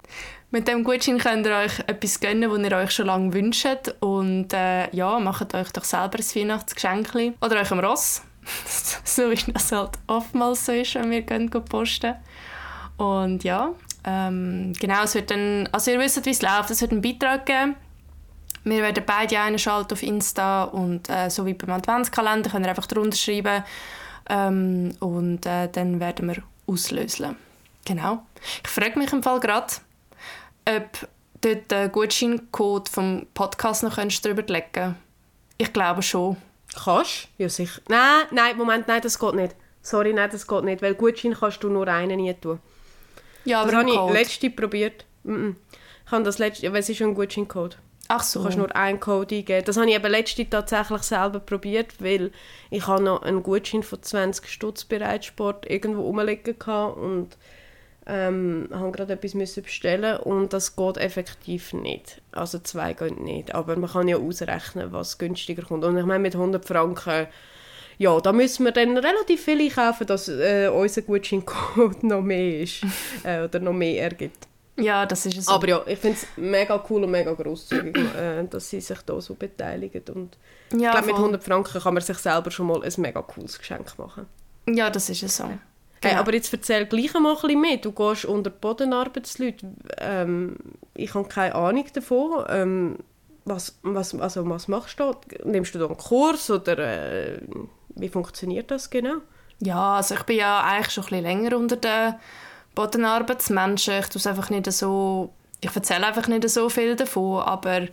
Mit 0.51 0.67
dem 0.67 0.83
Gutschein 0.83 1.19
könnt 1.19 1.47
ihr 1.47 1.55
euch 1.55 1.79
etwas 1.87 2.19
gönnen, 2.19 2.51
was 2.51 2.59
ihr 2.59 2.77
euch 2.77 2.91
schon 2.91 3.07
lange 3.07 3.33
wünscht 3.33 3.95
und 4.01 4.53
äh, 4.53 4.93
ja, 4.93 5.21
macht 5.21 5.55
euch 5.55 5.71
doch 5.71 5.85
selber 5.85 6.19
ein 6.19 6.35
Weihnachtsgeschenk 6.35 7.15
oder 7.41 7.61
euch 7.61 7.71
am 7.71 7.79
Ross. 7.79 8.23
so 9.05 9.31
wie 9.31 9.53
das 9.53 9.71
halt 9.71 9.91
oftmals 10.09 10.67
so 10.67 10.73
ist, 10.73 10.97
wenn 10.97 11.13
wir 11.13 11.23
gehen 11.23 11.49
posten. 11.51 12.17
Und 12.97 13.45
ja, 13.45 13.75
ähm, 14.05 14.73
genau, 14.79 15.03
es 15.05 15.15
wird 15.15 15.31
dann, 15.31 15.69
also 15.73 15.91
ihr 15.91 15.99
wisst, 15.99 16.25
wie 16.25 16.31
es 16.31 16.43
läuft, 16.43 16.71
es 16.71 16.81
wird 16.81 16.93
einen 16.93 17.03
Beitrag 17.03 17.47
geben. 17.47 17.77
Wir 18.65 18.83
werden 18.83 19.05
beide 19.07 19.39
einschalten 19.39 19.93
auf 19.93 20.03
Insta 20.03 20.65
und 20.65 21.09
äh, 21.09 21.31
so 21.31 21.47
wie 21.47 21.55
beim 21.55 21.71
Adventskalender 21.71 22.51
könnt 22.51 22.67
ihr 22.67 22.71
einfach 22.71 22.87
drunter 22.87 23.17
schreiben 23.17 23.65
ähm, 24.29 24.95
und 25.01 25.47
äh, 25.47 25.69
dann 25.71 26.01
werden 26.01 26.29
wir 26.29 26.43
auslösen. 26.67 27.37
Genau. 27.85 28.23
Ich 28.63 28.69
frage 28.69 28.99
mich 28.99 29.13
im 29.13 29.23
Fall 29.23 29.41
gerade, 29.41 29.73
ob 30.69 31.09
dort 31.41 31.71
den 31.71 31.93
Gutscheincode 31.93 32.89
vom 32.89 33.27
Podcast 33.33 33.83
noch 33.83 33.97
drüber 33.97 34.43
legen 34.43 34.97
Ich 35.57 35.73
glaube 35.73 36.03
schon. 36.03 36.37
Kannst? 36.85 37.29
Ja, 37.39 37.49
sicher. 37.49 37.81
Nein, 37.89 38.27
nein, 38.31 38.57
Moment, 38.57 38.87
nein, 38.89 39.01
das 39.01 39.19
geht 39.19 39.35
nicht. 39.35 39.57
Sorry, 39.81 40.13
nein, 40.13 40.29
das 40.31 40.47
geht 40.47 40.65
nicht, 40.65 40.83
weil 40.83 40.95
Gutschein 40.95 41.35
kannst 41.35 41.63
du 41.63 41.71
nur 41.71 41.89
einen 41.89 42.21
nie 42.21 42.35
tun. 42.35 42.61
Ja, 43.49 43.63
aber 43.63 43.73
das 43.73 43.81
habe 43.81 43.91
ich 43.91 44.21
letzte 44.21 44.51
probiert. 44.51 45.05
Mm 45.25 45.35
-mm. 45.35 45.55
Ich 46.07 46.13
habe 46.13 46.25
das 46.25 46.39
letzte, 46.39 46.73
weil 46.73 46.81
es 46.81 46.89
ist 46.89 47.03
ein 47.03 47.15
Gutscheincode. 47.15 47.79
Ach 48.09 48.23
so. 48.23 48.41
Du 48.41 48.45
kannst 48.45 48.59
nur 48.59 48.75
einen 48.75 48.99
Code 48.99 49.37
eingeben. 49.37 49.65
Das 49.67 49.77
habe 49.77 49.89
ich 49.89 49.95
eben 49.95 50.11
letzte 50.11 50.49
tatsächlich 50.49 51.03
selber 51.03 51.41
probiert, 51.41 52.03
weil 52.03 52.33
ich 52.71 52.87
habe 52.87 53.03
noch 53.03 53.23
einen 53.23 53.43
Gutschein 53.43 53.83
von 53.83 54.03
20 54.03 54.49
Stutz 54.49 54.85
Bereitsport 54.85 55.69
irgendwo 55.71 56.03
rumliegen 56.03 56.57
und 56.57 57.37
ähm, 58.07 58.71
habe 58.73 58.91
gerade 58.93 59.13
etwas 59.13 59.35
müssen 59.35 59.63
bestellen 59.63 60.17
und 60.21 60.55
das 60.55 60.75
geht 60.75 60.97
effektiv 60.97 61.75
nicht. 61.75 62.23
Also 62.33 62.59
zwei 62.59 62.95
gehen 62.95 63.23
nicht, 63.23 63.55
aber 63.55 63.77
man 63.77 63.91
kann 63.91 64.09
ja 64.09 64.17
ausrechnen, 64.17 64.93
was 64.93 65.19
günstiger 65.19 65.63
kommt. 65.63 65.85
Und 65.85 65.99
ich 65.99 66.07
meine, 66.07 66.21
mit 66.21 66.35
100 66.35 66.65
Franken, 66.65 67.27
ja, 67.99 68.21
da 68.21 68.33
müssen 68.33 68.65
wir 68.65 68.73
dann 68.73 68.97
relativ 68.97 69.45
viel 69.45 69.71
kaufen, 69.71 70.07
dass 70.07 70.29
äh, 70.29 70.71
unser 70.73 71.03
Gutscheincode 71.03 72.05
noch 72.05 72.23
mehr 72.23 72.61
ist 72.61 72.83
äh, 73.25 73.45
oder 73.45 73.59
noch 73.59 73.73
mehr 73.73 74.03
ergibt. 74.05 74.47
Ja, 74.77 75.05
das 75.05 75.27
ist 75.27 75.37
es. 75.37 75.49
Aber 75.49 75.69
ja, 75.69 75.83
ich 75.87 75.99
finde 75.99 76.19
es 76.19 76.27
mega 76.37 76.83
cool 76.89 77.03
und 77.03 77.11
mega 77.11 77.33
grosszügig, 77.33 77.97
äh, 78.17 78.45
dass 78.45 78.71
sie 78.71 78.81
sich 78.81 78.99
da 79.03 79.21
so 79.21 79.35
beteiligen. 79.35 80.03
Und 80.15 80.39
ja, 80.73 80.91
ich 80.91 80.93
glaube, 80.93 81.07
mit 81.09 81.17
100 81.17 81.43
Franken 81.43 81.83
kann 81.83 81.95
man 81.95 82.03
sich 82.03 82.19
selber 82.19 82.53
schon 82.53 82.69
mal 82.69 82.83
ein 82.85 82.93
mega 82.99 83.21
cooles 83.23 83.59
Geschenk 83.59 83.99
machen. 83.99 84.27
Ja, 84.69 84.89
das 84.89 85.11
ist 85.11 85.25
es 85.25 85.37
so. 85.37 85.45
Genau. 85.45 85.59
Hey, 86.01 86.15
aber 86.15 86.33
jetzt 86.33 86.53
erzähl 86.53 86.87
gleich 86.87 87.13
mal 87.15 87.35
ein 87.35 87.41
bisschen 87.41 87.61
mehr. 87.61 87.77
Du 87.79 87.91
gehst 87.91 88.25
unter 88.25 88.51
Bodenarbeitsleute. 88.51 89.67
Ähm, 89.97 90.57
ich 90.95 91.13
habe 91.15 91.27
keine 91.27 91.57
Ahnung 91.57 91.87
davon. 91.93 92.45
Ähm, 92.49 92.99
was, 93.45 93.79
was, 93.83 94.15
also 94.15 94.49
was 94.49 94.69
machst 94.69 95.01
du 95.01 95.13
da? 95.13 95.45
Nimmst 95.45 95.75
du 95.75 95.81
da 95.81 95.87
einen 95.87 95.97
Kurs 95.97 96.51
oder 96.51 96.79
äh, 96.79 97.41
wie 97.99 98.09
funktioniert 98.09 98.71
das 98.71 98.91
genau? 98.91 99.17
Ja, 99.61 99.97
also 99.97 100.15
ich 100.15 100.23
bin 100.23 100.37
ja 100.37 100.63
eigentlich 100.63 100.93
schon 100.93 101.05
ein 101.05 101.11
bisschen 101.11 101.25
länger 101.25 101.57
unter 101.57 101.77
den 101.77 102.15
Bodenarbeitsmenschen. 102.75 103.95
Ich 103.99 104.09
tue 104.09 104.31
einfach 104.31 104.51
nicht 104.51 104.71
so, 104.73 105.33
ich 105.61 105.75
erzähle 105.75 106.07
einfach 106.07 106.29
nicht 106.29 106.49
so 106.49 106.69
viel 106.69 106.95
davon, 106.95 107.43
aber 107.43 107.89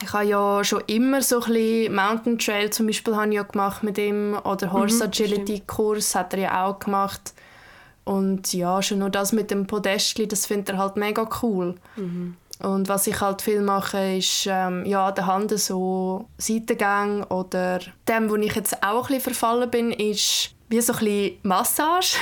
ich 0.00 0.12
habe 0.12 0.24
ja 0.24 0.62
schon 0.62 0.82
immer 0.86 1.22
so 1.22 1.40
ein 1.40 1.52
bisschen 1.52 1.94
Mountain 1.94 2.38
Trail 2.38 2.70
zum 2.70 2.86
Beispiel 2.86 3.16
habe 3.16 3.28
ich 3.28 3.34
ja 3.34 3.42
gemacht 3.42 3.82
mit 3.82 3.98
ihm 3.98 4.38
oder 4.44 4.72
Horse 4.72 4.96
mhm, 4.96 5.02
Agility 5.02 5.62
Kurs 5.66 6.14
hat 6.14 6.34
er 6.34 6.40
ja 6.40 6.66
auch 6.66 6.78
gemacht 6.78 7.34
und 8.04 8.52
ja 8.52 8.80
schon 8.80 9.00
nur 9.00 9.10
das 9.10 9.32
mit 9.32 9.50
dem 9.50 9.66
Podestli 9.66 10.28
das 10.28 10.46
findet 10.46 10.70
er 10.70 10.78
halt 10.78 10.96
mega 10.96 11.28
cool 11.42 11.74
mhm. 11.96 12.36
Und 12.60 12.88
was 12.88 13.06
ich 13.06 13.20
halt 13.20 13.42
viel 13.42 13.62
mache 13.62 14.16
ist 14.16 14.46
ähm, 14.46 14.84
ja 14.84 15.12
der 15.12 15.26
Hand 15.26 15.56
so 15.58 16.28
Seitengänge 16.38 17.26
oder 17.28 17.80
dem 18.08 18.30
wo 18.30 18.36
ich 18.36 18.54
jetzt 18.54 18.82
auch 18.82 19.08
ein 19.08 19.16
bisschen 19.16 19.20
verfallen 19.20 19.70
bin 19.70 19.92
ist 19.92 20.54
wie 20.68 20.80
so 20.80 20.92
ein 20.92 20.98
bisschen 20.98 21.38
Massage. 21.42 22.16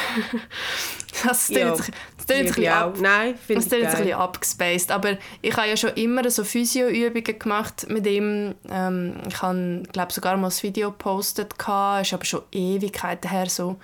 das 1.24 1.46
klingt 1.46 1.80
ein 2.28 2.44
bisschen 2.46 2.68
ab, 2.68 2.96
Nein, 3.00 3.34
das 3.48 3.66
ist 3.66 3.72
ein 3.72 3.80
bisschen 3.80 4.12
abgespaced. 4.12 4.90
Aber 4.90 5.16
ich 5.42 5.56
habe 5.56 5.68
ja 5.68 5.76
schon 5.76 5.90
immer 5.90 6.28
so 6.30 6.44
Physio-Übungen 6.44 7.38
gemacht 7.38 7.86
mit 7.88 8.06
ihm. 8.06 8.54
Ähm, 8.70 9.14
ich 9.28 9.42
habe, 9.42 9.82
glaube 9.92 10.12
sogar 10.12 10.36
mal 10.36 10.48
ein 10.48 10.62
Video 10.62 10.90
gepostet. 10.90 11.54
Es 11.58 12.06
ist 12.06 12.14
aber 12.14 12.24
schon 12.24 12.42
Ewigkeiten 12.52 13.30
her. 13.30 13.48
So 13.48 13.76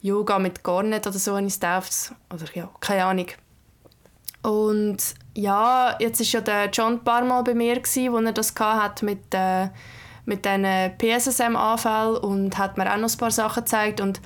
Yoga 0.00 0.38
mit 0.38 0.62
Garnet 0.62 1.06
oder 1.06 1.18
so 1.18 1.36
habe 1.36 1.46
ich 1.46 1.58
es 1.60 2.12
Oder 2.32 2.44
ja, 2.54 2.70
keine 2.80 3.04
Ahnung. 3.04 3.26
Und 4.42 4.98
ja, 5.38 5.94
jetzt 6.00 6.18
war 6.18 6.26
ja 6.26 6.40
der 6.40 6.70
John 6.70 6.94
ein 6.94 7.04
paar 7.04 7.24
Mal 7.24 7.42
bei 7.42 7.54
mir, 7.54 7.76
gewesen, 7.76 8.12
wo 8.12 8.18
er 8.18 8.32
das 8.32 8.52
hatte 8.58 9.04
mit 9.04 9.32
äh, 9.32 9.68
mit 10.24 10.44
diesen 10.44 10.66
PSSM-Anfällen 10.98 12.16
und 12.18 12.58
hat 12.58 12.76
mir 12.76 12.92
auch 12.92 12.98
noch 12.98 13.10
ein 13.10 13.18
paar 13.18 13.30
Sachen 13.30 13.64
gezeigt 13.64 14.00
und 14.00 14.20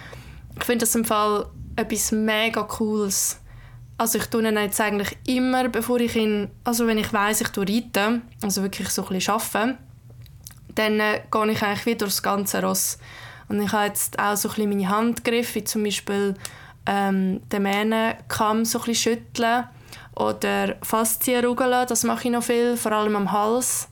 ich 0.59 0.64
finde 0.64 0.85
das 0.85 0.94
im 0.94 1.05
Fall 1.05 1.46
etwas 1.77 2.12
mega 2.12 2.62
Cooles. 2.62 3.38
Also 3.98 4.18
ich 4.18 4.27
tue 4.27 4.42
ihn 4.42 4.57
jetzt 4.57 4.81
eigentlich 4.81 5.16
immer, 5.27 5.68
bevor 5.68 6.01
ich 6.01 6.16
ihn, 6.16 6.51
also 6.64 6.87
wenn 6.87 6.98
ich 6.98 7.12
weiß 7.12 7.42
ich 7.42 7.48
tue 7.48 7.68
reiten, 7.68 8.22
also 8.42 8.62
wirklich 8.62 8.88
so 8.88 9.03
ein 9.03 9.09
bisschen 9.11 9.35
arbeiten, 9.35 9.79
dann 10.75 10.98
äh, 10.98 11.20
gehe 11.31 11.53
ich 11.53 11.62
eigentlich 11.62 11.87
wieder 11.87 11.98
durchs 11.98 12.22
ganze 12.22 12.62
Ross. 12.62 12.98
Und 13.48 13.61
ich 13.61 13.70
habe 13.70 13.87
jetzt 13.87 14.18
auch 14.18 14.35
so 14.35 14.48
ein 14.48 14.55
bisschen 14.55 14.70
meine 14.70 14.88
Handgriffe, 14.88 15.57
wie 15.57 15.64
zum 15.64 15.85
Beispiel 15.85 16.35
ähm, 16.87 17.46
den 17.51 17.62
Mähnenkamm 17.62 18.64
so 18.64 18.81
ein 18.81 18.87
bisschen 18.87 19.16
schütteln 19.16 19.68
oder 20.14 20.77
Faszien 20.83 21.44
rugeln, 21.44 21.87
das 21.88 22.05
mache 22.05 22.29
ich 22.29 22.33
noch 22.33 22.42
viel, 22.42 22.77
vor 22.77 22.92
allem 22.92 23.16
am 23.16 23.33
Hals. 23.33 23.88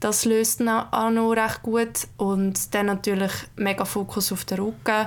Das 0.00 0.24
löst 0.24 0.60
auch 0.60 1.10
noch 1.10 1.30
recht 1.32 1.62
gut. 1.62 2.08
Und 2.16 2.74
dann 2.74 2.86
natürlich 2.86 3.32
mega 3.56 3.84
Fokus 3.84 4.32
auf 4.32 4.44
den 4.44 4.58
Rücken. 4.58 5.06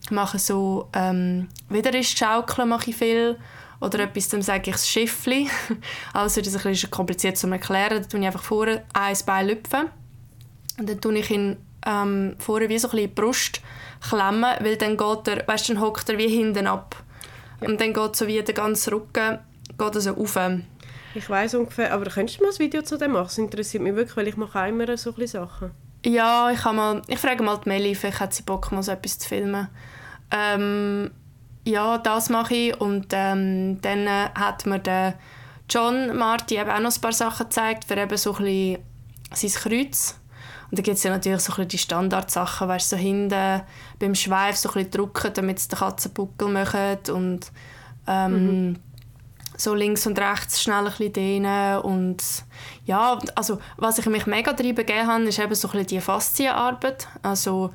Ich 0.00 0.12
mache 0.12 0.38
so 0.38 0.88
ähm, 0.94 1.48
wieder 1.68 1.92
ist 1.98 2.16
Schaukeln 2.16 2.68
mache 2.68 2.90
ich 2.90 2.96
viel. 2.96 3.36
Oder 3.80 4.00
etwas, 4.00 4.28
dann 4.28 4.42
sage 4.42 4.70
ich 4.70 4.76
das 4.76 4.88
Schiffli. 4.88 5.50
also 6.12 6.40
das 6.40 6.54
ist 6.54 6.64
ein 6.64 6.70
bisschen 6.70 6.90
kompliziert 6.90 7.36
zu 7.36 7.48
erklären. 7.48 8.02
Da 8.02 8.08
tue 8.08 8.20
ich 8.20 8.26
einfach 8.26 8.42
vorne 8.42 8.84
ein 8.92 9.16
Bein 9.26 9.48
lüpfen. 9.48 9.86
Und 10.78 10.88
dann 10.88 11.00
tue 11.00 11.18
ich 11.18 11.30
ihn 11.30 11.56
ähm, 11.84 12.36
vorne 12.38 12.68
wie 12.68 12.78
so 12.78 12.88
ein 12.88 12.92
bisschen 12.92 13.08
die 13.08 13.20
Brust 13.20 13.60
klemmen, 14.08 14.54
weil 14.60 14.76
dann 14.76 14.96
geht 14.96 15.28
er, 15.28 15.48
weißt, 15.48 15.70
dann 15.70 15.80
hockt 15.80 16.08
er 16.08 16.18
wie 16.18 16.28
hinten 16.28 16.66
ab. 16.66 16.96
Ja. 17.60 17.68
Und 17.68 17.80
dann 17.80 17.92
geht 17.92 18.16
so 18.16 18.26
wie 18.26 18.40
der 18.40 18.54
ganze 18.54 18.92
Rücken 18.92 19.40
geht 19.78 19.94
er 19.94 20.00
so 20.00 20.12
rauf. 20.12 20.38
Ich 21.14 21.28
weiß 21.28 21.54
ungefähr, 21.54 21.92
aber 21.92 22.10
könntest 22.10 22.38
du 22.38 22.44
mal 22.44 22.52
ein 22.52 22.58
Video 22.58 22.82
zu 22.82 22.98
dem 22.98 23.12
machen? 23.12 23.24
Das 23.24 23.38
interessiert 23.38 23.82
mich 23.82 23.94
wirklich, 23.94 24.16
weil 24.16 24.28
ich 24.28 24.36
mache 24.36 24.68
immer 24.68 24.96
so 24.96 25.14
Sachen. 25.26 25.70
Ja, 26.04 26.50
ich, 26.50 26.64
mal, 26.64 27.02
ich 27.06 27.18
frage 27.18 27.42
mal 27.42 27.58
die 27.58 27.68
Melli, 27.68 27.94
vielleicht 27.94 28.20
hat 28.20 28.34
sie 28.34 28.42
Bock, 28.42 28.70
mal 28.70 28.82
so 28.82 28.92
etwas 28.92 29.18
zu 29.18 29.28
filmen. 29.28 29.68
Ähm, 30.30 31.10
ja, 31.64 31.98
das 31.98 32.30
mache 32.30 32.54
ich 32.54 32.80
und 32.80 33.06
ähm, 33.12 33.80
dann 33.80 34.06
äh, 34.06 34.28
hat 34.34 34.66
mir 34.66 34.78
der 34.78 35.14
John 35.68 36.16
Marty 36.16 36.56
eben 36.56 36.70
auch 36.70 36.80
noch 36.80 36.94
ein 36.94 37.00
paar 37.00 37.12
Sachen 37.12 37.48
gezeigt, 37.48 37.84
für 37.84 37.96
eben 37.96 38.16
so 38.16 38.34
ein 38.36 38.44
bisschen 39.32 39.50
sein 39.50 39.50
Kreuz. 39.50 40.20
Und 40.70 40.78
da 40.78 40.82
gibt 40.82 40.98
es 40.98 41.02
ja 41.02 41.10
natürlich 41.10 41.40
so 41.40 41.60
ein 41.60 41.66
die 41.66 41.78
Standardsachen, 41.78 42.68
weißt, 42.68 42.90
so 42.90 42.96
hinten 42.96 43.62
beim 43.98 44.14
Schweif 44.14 44.56
so 44.56 44.68
ein 44.68 44.74
bisschen 44.74 44.90
drücken, 44.92 45.32
damit 45.34 45.58
es 45.58 45.68
den 45.68 45.78
Katzenbuckel 45.78 46.48
macht 46.48 47.08
und 47.08 47.50
ähm, 48.06 48.46
mhm 48.46 48.76
so 49.58 49.74
links 49.74 50.06
und 50.06 50.18
rechts 50.18 50.62
schnell 50.62 50.78
ein 50.78 50.84
bisschen 50.84 51.12
dehnen 51.12 51.80
und 51.80 52.22
ja, 52.86 53.18
also 53.34 53.58
was 53.76 53.98
ich 53.98 54.06
mich 54.06 54.26
mega 54.26 54.52
drin 54.52 54.74
begeben 54.74 55.06
habe, 55.06 55.24
ist 55.24 55.38
eben 55.38 55.54
so 55.54 55.68
ein 55.68 55.72
bisschen 55.72 55.86
die 55.88 56.00
Faszienarbeit. 56.00 57.08
Also 57.22 57.70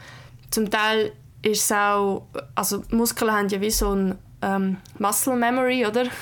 zum 0.49 0.71
Teil 0.71 1.11
ist 1.41 1.63
es 1.63 1.71
auch, 1.71 2.25
also 2.55 2.83
Muskeln 2.89 3.31
haben 3.31 3.49
ja 3.49 3.59
wie 3.59 3.69
so 3.69 3.93
ein 3.93 4.17
ähm, 4.41 4.77
Muscle 4.97 5.35
Memory, 5.35 5.85
oder? 5.85 6.05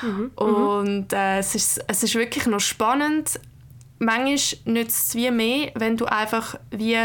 Mhm. 0.00 0.30
Und 0.36 1.12
äh, 1.12 1.38
es, 1.38 1.56
ist, 1.56 1.80
es 1.88 2.02
ist 2.04 2.14
wirklich 2.14 2.46
noch 2.46 2.60
spannend, 2.60 3.40
manchmal 3.98 4.38
nützt 4.64 5.08
es 5.08 5.14
wie 5.16 5.30
mehr, 5.32 5.72
wenn 5.74 5.96
du 5.96 6.04
einfach 6.04 6.54
wie 6.70 6.96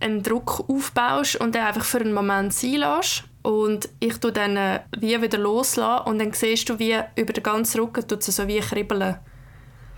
einen 0.00 0.22
Druck 0.22 0.64
aufbaust 0.68 1.36
und 1.36 1.54
den 1.54 1.62
einfach 1.62 1.84
für 1.84 2.00
einen 2.00 2.12
Moment 2.12 2.52
sein 2.52 2.76
lässt. 2.76 3.24
Und 3.42 3.88
ich 4.00 4.18
tue 4.18 4.32
dann 4.32 4.56
äh, 4.56 4.80
wie 4.98 5.20
wieder 5.20 5.38
loslassen 5.38 6.06
und 6.06 6.18
dann 6.18 6.32
siehst 6.32 6.68
du, 6.68 6.78
wie 6.78 6.98
über 7.16 7.32
den 7.32 7.42
ganzen 7.42 7.80
Rücken 7.80 8.06
tut 8.06 8.26
es 8.26 8.36
so 8.36 8.46
wie 8.46 8.60
kribbeln. 8.60 9.16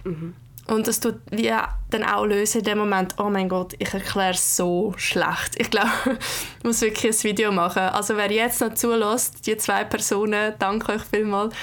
Mhm. 0.04 0.34
Und 0.68 0.86
das 0.86 1.00
tut 1.00 1.16
wie 1.30 1.52
dann 1.90 2.04
auch 2.04 2.24
lösen 2.24 2.58
in 2.58 2.64
dem 2.64 2.78
Moment, 2.78 3.16
oh 3.18 3.28
mein 3.28 3.48
Gott, 3.48 3.74
ich 3.78 3.92
erkläre 3.92 4.30
es 4.30 4.56
so 4.56 4.94
schlecht. 4.96 5.56
Ich 5.56 5.70
glaube, 5.70 5.90
ich 6.58 6.64
muss 6.64 6.80
wirklich 6.80 7.12
ein 7.12 7.24
Video 7.24 7.50
machen. 7.50 7.82
Also 7.82 8.16
wer 8.16 8.30
jetzt 8.30 8.60
noch 8.60 8.74
zulässt, 8.74 9.44
die 9.46 9.56
zwei 9.56 9.84
Personen, 9.84 10.54
danke 10.60 10.92
euch 10.92 11.02
vielmals. 11.02 11.54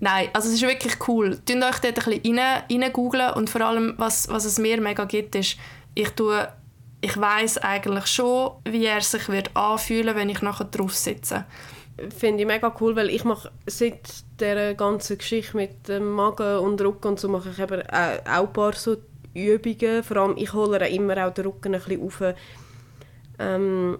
Nein, 0.00 0.28
also 0.32 0.48
es 0.48 0.54
ist 0.54 0.62
wirklich 0.62 0.96
cool. 1.06 1.38
Tut 1.46 1.62
euch 1.62 1.78
dort 1.78 1.84
ein 1.84 2.20
bisschen 2.20 2.38
rein, 2.38 2.92
rein 2.92 3.32
und 3.34 3.48
vor 3.48 3.60
allem, 3.60 3.94
was, 3.96 4.28
was 4.28 4.44
es 4.44 4.58
mir 4.58 4.80
mega 4.80 5.04
gibt, 5.04 5.36
ist, 5.36 5.56
ich 5.94 6.10
tue 6.10 6.48
ich 7.00 7.18
weiß 7.18 7.58
eigentlich 7.58 8.06
schon, 8.06 8.52
wie 8.64 8.86
er 8.86 9.00
sich 9.00 9.28
wird 9.28 9.56
anfühlen, 9.56 10.16
wenn 10.16 10.28
ich 10.28 10.42
nachher 10.42 10.64
drauf 10.64 10.94
sitze. 10.94 11.44
Finde 12.16 12.42
ich 12.42 12.46
mega 12.46 12.74
cool, 12.80 12.94
weil 12.96 13.10
ich 13.10 13.24
mache 13.24 13.50
seit 13.66 14.24
der 14.40 14.74
ganzen 14.74 15.18
Geschichte 15.18 15.56
mit 15.56 15.88
dem 15.88 16.10
Magen 16.10 16.58
und 16.58 16.80
Rücken 16.80 17.08
und 17.08 17.20
so 17.20 17.28
mache 17.28 17.50
ich 17.50 17.58
eben 17.58 17.82
auch 17.82 18.24
ein 18.24 18.52
paar 18.52 18.72
so 18.72 18.96
Übungen. 19.34 20.02
Vor 20.02 20.16
allem 20.16 20.36
ich 20.36 20.52
hole 20.52 20.88
immer 20.88 21.26
auch 21.26 21.34
den 21.34 21.46
Rücken 21.46 21.74
ein 21.74 21.80
bisschen 21.80 22.02
auf. 22.02 22.22
Ähm, 23.40 23.98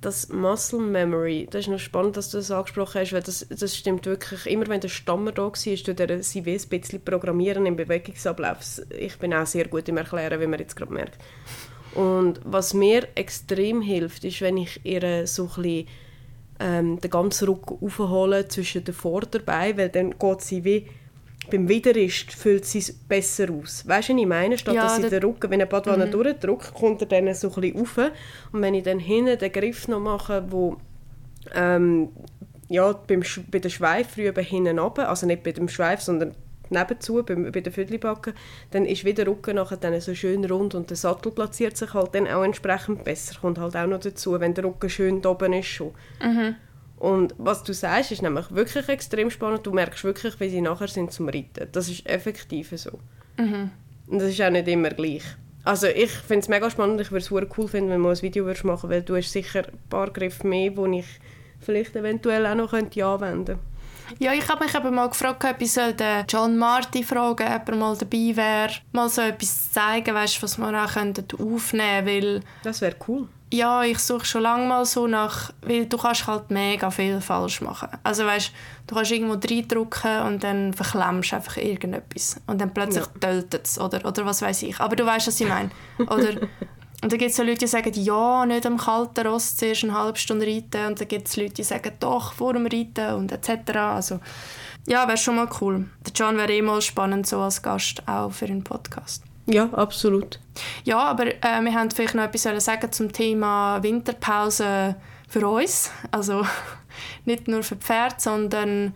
das 0.00 0.28
Muscle 0.28 0.78
Memory, 0.78 1.48
das 1.50 1.62
ist 1.62 1.68
noch 1.68 1.78
spannend, 1.78 2.16
dass 2.16 2.30
du 2.30 2.36
das 2.38 2.50
angesprochen 2.50 3.00
hast, 3.00 3.12
weil 3.12 3.22
das, 3.22 3.46
das 3.48 3.76
stimmt 3.76 4.06
wirklich. 4.06 4.46
Immer 4.46 4.68
wenn 4.68 4.80
der 4.80 4.88
Stammer 4.88 5.32
da 5.32 5.42
war, 5.42 5.52
du 5.52 5.94
der 5.94 6.22
sie 6.22 6.38
ein 6.40 6.68
bisschen 6.68 7.04
programmieren 7.04 7.66
im 7.66 7.76
Bewegungsablauf. 7.76 8.80
Ich 8.90 9.18
bin 9.18 9.34
auch 9.34 9.46
sehr 9.46 9.66
gut 9.66 9.88
im 9.88 9.96
Erklären, 9.96 10.40
wie 10.40 10.46
man 10.46 10.60
jetzt 10.60 10.76
gerade 10.76 10.92
merkt. 10.92 11.18
Und 11.98 12.40
was 12.44 12.74
mir 12.74 13.08
extrem 13.16 13.82
hilft, 13.82 14.22
ist, 14.24 14.40
wenn 14.40 14.56
ich 14.56 14.80
ihr 14.84 15.26
so 15.26 15.50
ein 15.56 15.62
bisschen, 15.62 15.88
ähm, 16.60 17.00
den 17.00 17.10
ganzen 17.10 17.48
Rücken 17.48 17.84
aufhole 17.84 18.46
zwischen 18.46 18.84
den 18.84 18.94
Vorderbeinen, 18.94 19.76
weil 19.76 19.88
dann 19.88 20.16
geht 20.16 20.40
sie 20.42 20.64
wie 20.64 20.86
beim 21.50 21.68
Widerrist 21.68 22.32
fühlt 22.32 22.66
sie 22.66 22.78
es 22.78 22.92
besser 22.92 23.48
aus. 23.50 23.88
Weißt 23.88 24.10
du, 24.10 24.12
was 24.14 24.20
ich 24.20 24.26
meine? 24.26 24.58
Statt 24.58 24.74
ja, 24.74 24.82
dass 24.82 24.96
sie 24.96 25.08
den 25.08 25.22
Rücken, 25.22 25.50
wenn 25.50 25.60
eine 25.60 25.66
Badwanne 25.66 26.06
mhm. 26.06 26.10
durchdrückt, 26.10 26.74
kommt 26.74 27.00
er 27.00 27.08
dann 27.08 27.34
so 27.34 27.48
ein 27.48 27.60
bisschen 27.60 27.80
rauf. 27.80 28.12
Und 28.52 28.62
wenn 28.62 28.74
ich 28.74 28.84
dann 28.84 28.98
hinten 28.98 29.38
den 29.38 29.52
Griff 29.52 29.88
noch 29.88 30.00
mache, 30.00 30.44
wo 30.50 30.76
ähm, 31.54 32.10
ja, 32.68 32.92
beim, 32.92 33.22
bei 33.50 33.58
der 33.58 33.70
Schweifrübe 33.70 34.42
hinten 34.42 34.78
runter, 34.78 35.08
also 35.08 35.26
nicht 35.26 35.42
bei 35.42 35.52
dem 35.52 35.68
Schweif, 35.68 36.00
sondern 36.00 36.34
nebenzu, 36.70 37.22
bei, 37.22 37.34
bei 37.34 37.60
den 37.60 37.72
Viertelbacken, 37.72 38.34
dann 38.70 38.84
ist 38.84 39.04
wieder 39.04 39.24
der 39.24 39.32
Rücken 39.32 39.56
nachher 39.56 39.76
dann 39.76 40.00
so 40.00 40.14
schön 40.14 40.44
rund 40.44 40.74
und 40.74 40.90
der 40.90 40.96
Sattel 40.96 41.32
platziert 41.32 41.76
sich 41.76 41.94
halt 41.94 42.14
dann 42.14 42.26
auch 42.26 42.42
entsprechend 42.42 43.04
besser. 43.04 43.38
Kommt 43.40 43.58
halt 43.58 43.76
auch 43.76 43.86
noch 43.86 44.00
dazu, 44.00 44.38
wenn 44.40 44.54
der 44.54 44.64
Rücken 44.64 44.90
schön 44.90 45.24
oben 45.24 45.52
ist 45.52 45.66
schon. 45.66 45.92
Mhm. 46.22 46.56
Und 46.98 47.34
was 47.38 47.62
du 47.62 47.72
sagst, 47.72 48.12
ist 48.12 48.22
nämlich 48.22 48.50
wirklich 48.50 48.88
extrem 48.88 49.30
spannend. 49.30 49.66
Du 49.66 49.72
merkst 49.72 50.04
wirklich, 50.04 50.38
wie 50.40 50.48
sie 50.48 50.60
nachher 50.60 50.88
sind 50.88 51.12
zum 51.12 51.28
Reiten. 51.28 51.68
Das 51.70 51.88
ist 51.88 52.06
effektiv 52.06 52.72
so. 52.74 52.98
Mhm. 53.38 53.70
Und 54.08 54.18
das 54.20 54.30
ist 54.30 54.40
auch 54.42 54.50
nicht 54.50 54.66
immer 54.68 54.90
gleich. 54.90 55.22
Also 55.64 55.86
ich 55.86 56.10
finde 56.10 56.40
es 56.40 56.48
mega 56.48 56.70
spannend. 56.70 57.00
Ich 57.00 57.12
würde 57.12 57.24
es 57.24 57.30
cool 57.30 57.68
finden, 57.68 57.90
wenn 57.90 58.02
du 58.02 58.08
ein 58.08 58.22
Video 58.22 58.44
machen 58.44 58.64
würdest, 58.64 58.82
weil 58.90 59.02
du 59.02 59.16
hast 59.16 59.32
sicher 59.32 59.66
ein 59.68 59.78
paar 59.90 60.10
Griffe 60.10 60.46
mehr, 60.46 60.70
die 60.70 60.98
ich 60.98 61.06
vielleicht 61.60 61.94
eventuell 61.94 62.46
auch 62.46 62.54
noch 62.54 62.72
anwenden 62.72 63.20
könnte. 63.20 63.58
Ja, 64.18 64.32
ich 64.32 64.48
habe 64.48 64.64
mich 64.64 64.74
eben 64.74 64.94
mal 64.94 65.08
gefragt, 65.08 65.44
ob 65.44 65.60
ich 65.60 65.74
den 65.74 66.24
John 66.28 66.56
Marty 66.56 67.02
fragen 67.02 67.52
ob 67.52 67.68
er 67.68 67.76
mal 67.76 67.96
dabei 67.96 68.32
wäre, 68.34 68.72
mal 68.92 69.08
so 69.08 69.22
etwas 69.22 69.72
zeigen, 69.72 70.14
weißt, 70.14 70.42
was 70.42 70.58
wir 70.58 70.68
auch 70.68 70.96
aufnehmen 71.38 72.06
könnten, 72.06 72.44
Das 72.62 72.80
wäre 72.80 72.96
cool. 73.06 73.28
Ja, 73.50 73.82
ich 73.82 73.98
suche 73.98 74.26
schon 74.26 74.42
lange 74.42 74.66
mal 74.66 74.84
so 74.84 75.06
nach, 75.06 75.52
weil 75.62 75.86
du 75.86 75.96
kannst 75.96 76.26
halt 76.26 76.50
mega 76.50 76.90
viel 76.90 77.20
falsch 77.20 77.62
machen. 77.62 77.88
Also 78.02 78.26
weißt, 78.26 78.52
du 78.86 78.94
kannst 78.94 79.10
irgendwo 79.10 79.34
reindrücken 79.34 80.20
und 80.26 80.44
dann 80.44 80.74
verklemmst 80.74 81.32
einfach 81.32 81.56
irgendetwas 81.56 82.36
und 82.46 82.60
dann 82.60 82.74
plötzlich 82.74 83.06
ja. 83.06 83.20
tötet 83.20 83.64
es 83.64 83.78
oder, 83.78 84.04
oder 84.04 84.26
was 84.26 84.42
weiß 84.42 84.64
ich. 84.64 84.78
Aber 84.80 84.96
du 84.96 85.06
weißt, 85.06 85.28
was 85.28 85.40
ich 85.40 85.48
meine. 85.48 85.70
Oder 85.98 86.34
Und 87.00 87.12
dann 87.12 87.18
gibt 87.18 87.30
es 87.30 87.36
so 87.36 87.44
Leute, 87.44 87.58
die 87.58 87.66
sagen, 87.68 87.92
ja, 87.94 88.44
nicht 88.44 88.66
am 88.66 88.76
kalten 88.76 89.26
Ross 89.26 89.56
zuerst 89.56 89.84
eine 89.84 89.94
halbe 89.94 90.18
Stunde 90.18 90.46
reiten. 90.46 90.86
Und 90.86 91.00
dann 91.00 91.08
gibt 91.08 91.28
es 91.28 91.36
Leute, 91.36 91.54
die 91.54 91.62
sagen, 91.62 91.92
doch, 92.00 92.32
vor 92.32 92.54
dem 92.54 92.66
Reiten 92.66 93.14
und 93.14 93.30
etc. 93.30 93.76
Also, 93.76 94.18
ja, 94.86 95.06
wäre 95.06 95.16
schon 95.16 95.36
mal 95.36 95.48
cool. 95.60 95.88
Der 96.04 96.12
John 96.12 96.36
wäre 96.36 96.52
eh 96.52 96.62
mal 96.62 96.82
spannend 96.82 97.26
so 97.26 97.38
als 97.38 97.62
Gast, 97.62 98.02
auch 98.08 98.32
für 98.32 98.46
einen 98.46 98.64
Podcast. 98.64 99.22
Ja, 99.46 99.68
absolut. 99.72 100.40
Ja, 100.84 100.98
aber 100.98 101.26
äh, 101.26 101.62
wir 101.62 101.72
haben 101.72 101.90
vielleicht 101.90 102.14
noch 102.14 102.24
etwas 102.24 102.64
sagen 102.64 102.90
zum 102.90 103.12
Thema 103.12 103.82
Winterpause 103.82 104.96
für 105.28 105.48
uns. 105.48 105.90
Also 106.10 106.44
nicht 107.24 107.46
nur 107.46 107.62
für 107.62 107.76
Pferde, 107.76 108.16
sondern 108.18 108.92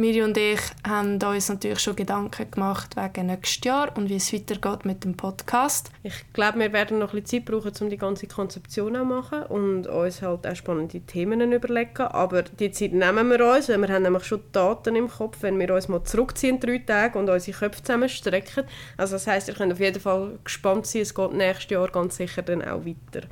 Miri 0.00 0.22
und 0.22 0.34
ich 0.38 0.60
haben 0.88 1.22
uns 1.22 1.50
natürlich 1.50 1.80
schon 1.80 1.94
Gedanken 1.94 2.50
gemacht 2.50 2.96
wegen 2.96 3.26
nächstes 3.26 3.62
Jahr 3.62 3.94
und 3.98 4.08
wie 4.08 4.16
es 4.16 4.32
weitergeht 4.32 4.86
mit 4.86 5.04
dem 5.04 5.14
Podcast. 5.14 5.90
Ich 6.02 6.32
glaube, 6.32 6.58
wir 6.58 6.72
werden 6.72 7.00
noch 7.00 7.12
ein 7.12 7.20
bisschen 7.20 7.44
Zeit 7.44 7.52
brauchen, 7.52 7.72
um 7.82 7.90
die 7.90 7.98
ganze 7.98 8.26
Konzeption 8.26 8.94
zu 8.94 9.04
machen 9.04 9.42
und 9.42 9.86
uns 9.86 10.22
halt 10.22 10.46
auch 10.46 10.56
spannende 10.56 11.00
Themen 11.00 11.52
überlegen. 11.52 12.00
Aber 12.00 12.44
die 12.44 12.70
Zeit 12.70 12.94
nehmen 12.94 13.28
wir 13.28 13.44
uns, 13.44 13.68
weil 13.68 13.76
wir 13.76 13.88
haben 13.88 14.04
nämlich 14.04 14.24
schon 14.24 14.40
Daten 14.52 14.96
im 14.96 15.06
Kopf, 15.06 15.42
wenn 15.42 15.58
wir 15.58 15.74
uns 15.74 15.88
mal 15.88 16.02
zurückziehen, 16.02 16.58
drei 16.58 16.78
Tage, 16.78 17.18
und 17.18 17.28
unsere 17.28 17.58
Köpfe 17.58 17.82
zusammenstrecken. 17.82 18.64
Also 18.96 19.16
das 19.16 19.26
heisst, 19.26 19.48
ihr 19.48 19.54
könnt 19.54 19.74
auf 19.74 19.80
jeden 19.80 20.00
Fall 20.00 20.38
gespannt 20.42 20.86
sein, 20.86 21.02
es 21.02 21.14
geht 21.14 21.32
nächstes 21.34 21.72
Jahr 21.72 21.88
ganz 21.88 22.16
sicher 22.16 22.40
dann 22.40 22.62
auch 22.62 22.86
weiter. 22.86 23.28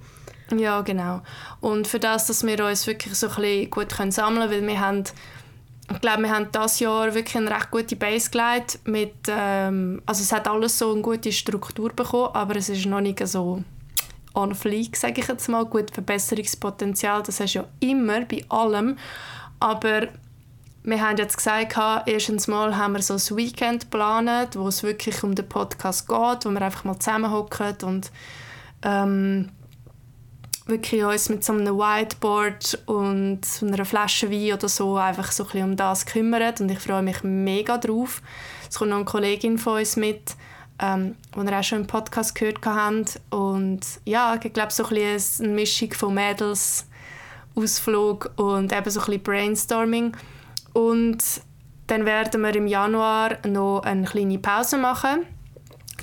Ja, 0.55 0.83
genau. 0.83 1.23
Und 1.63 1.87
für 1.87 1.99
das, 1.99 2.27
dass 2.27 2.47
wir 2.47 2.63
uns 2.63 2.87
wirklich 2.87 3.15
so 3.15 3.29
ein 3.29 3.37
bisschen 3.37 3.71
gut 3.71 4.13
sammeln 4.13 4.51
können, 4.51 4.51
weil 4.51 4.67
wir 4.67 4.81
haben 4.81 5.05
ich 5.91 6.01
glaube, 6.01 6.23
wir 6.23 6.31
haben 6.31 6.49
dieses 6.55 6.81
Jahr 6.81 7.15
wirklich 7.15 7.37
eine 7.37 7.51
recht 7.51 7.71
gute 7.71 7.97
Base 7.97 8.31
gelegt. 8.31 8.81
Mit, 8.85 9.15
ähm, 9.29 10.03
also 10.07 10.23
es 10.23 10.33
hat 10.33 10.47
alles 10.47 10.79
so 10.79 10.93
eine 10.93 11.03
gute 11.03 11.33
Struktur 11.33 11.91
bekommen, 11.91 12.35
aber 12.35 12.57
es 12.57 12.69
ist 12.69 12.87
noch 12.87 13.01
nicht 13.01 13.27
so 13.27 13.63
on 14.35 14.55
fleek, 14.55 14.97
sage 14.97 15.21
ich 15.21 15.29
jetzt 15.29 15.49
mal. 15.49 15.65
Gut, 15.65 15.91
Verbesserungspotenzial, 15.91 17.23
das 17.23 17.41
hast 17.41 17.55
du 17.55 17.61
ja 17.61 17.65
immer 17.81 18.21
bei 18.27 18.45
allem. 18.49 18.97
Aber 19.61 20.09
wir 20.83 21.01
haben 21.01 21.17
jetzt 21.17 21.37
gesagt, 21.37 21.77
erstens 22.07 22.47
mal 22.49 22.77
haben 22.77 22.95
wir 22.95 23.03
so 23.03 23.15
ein 23.15 23.37
Weekend 23.37 23.91
geplant, 23.91 24.57
wo 24.57 24.69
es 24.69 24.83
wirklich 24.83 25.23
um 25.23 25.35
den 25.35 25.49
Podcast 25.49 26.07
geht, 26.07 26.45
wo 26.45 26.51
wir 26.51 26.63
einfach 26.63 26.85
mal 26.85 26.99
zusammenhocken 26.99 27.77
und 27.83 28.11
ähm, 28.83 29.51
wirklich 30.69 31.03
uns 31.03 31.29
mit 31.29 31.43
so 31.43 31.53
einem 31.53 31.77
Whiteboard 31.77 32.83
und 32.87 33.45
so 33.45 33.67
einer 33.67 33.85
Flasche 33.85 34.31
Wein 34.31 34.53
oder 34.53 34.69
so 34.69 34.97
einfach 34.97 35.33
so 35.33 35.47
ein 35.53 35.63
um 35.63 35.77
das 35.77 36.07
kümmern 36.07 36.55
und 36.61 36.71
ich 36.71 36.79
freue 36.79 37.03
mich 37.03 37.23
mega 37.23 37.79
drauf. 37.79 38.23
Es 38.69 38.79
kommt 38.79 38.91
noch 38.91 38.99
eine 38.99 39.07
Kollegin 39.07 39.59
von 39.59 39.79
uns 39.79 39.97
mit, 39.97 40.37
ähm, 40.79 41.17
die 41.35 41.43
wir 41.43 41.59
auch 41.59 41.65
schon 41.65 41.81
im 41.81 41.87
Podcast 41.87 42.35
gehört 42.35 42.65
haben. 42.67 43.07
Und 43.31 43.81
ja, 44.05 44.39
ich 44.43 44.53
glaube 44.53 44.73
so 44.73 44.85
ein 44.85 44.97
eine 44.97 45.49
Mischung 45.49 45.93
von 45.95 46.15
Mädels, 46.15 46.87
Ausflug 47.55 48.31
und 48.37 48.73
eben 48.73 48.91
so 48.91 49.01
ein 49.01 49.23
Brainstorming. 49.23 50.17
Und 50.75 51.25
dann 51.87 52.05
werden 52.05 52.43
wir 52.43 52.55
im 52.55 52.67
Januar 52.67 53.39
noch 53.47 53.81
eine 53.81 54.05
kleine 54.05 54.39
Pause 54.39 54.77
machen, 54.77 55.25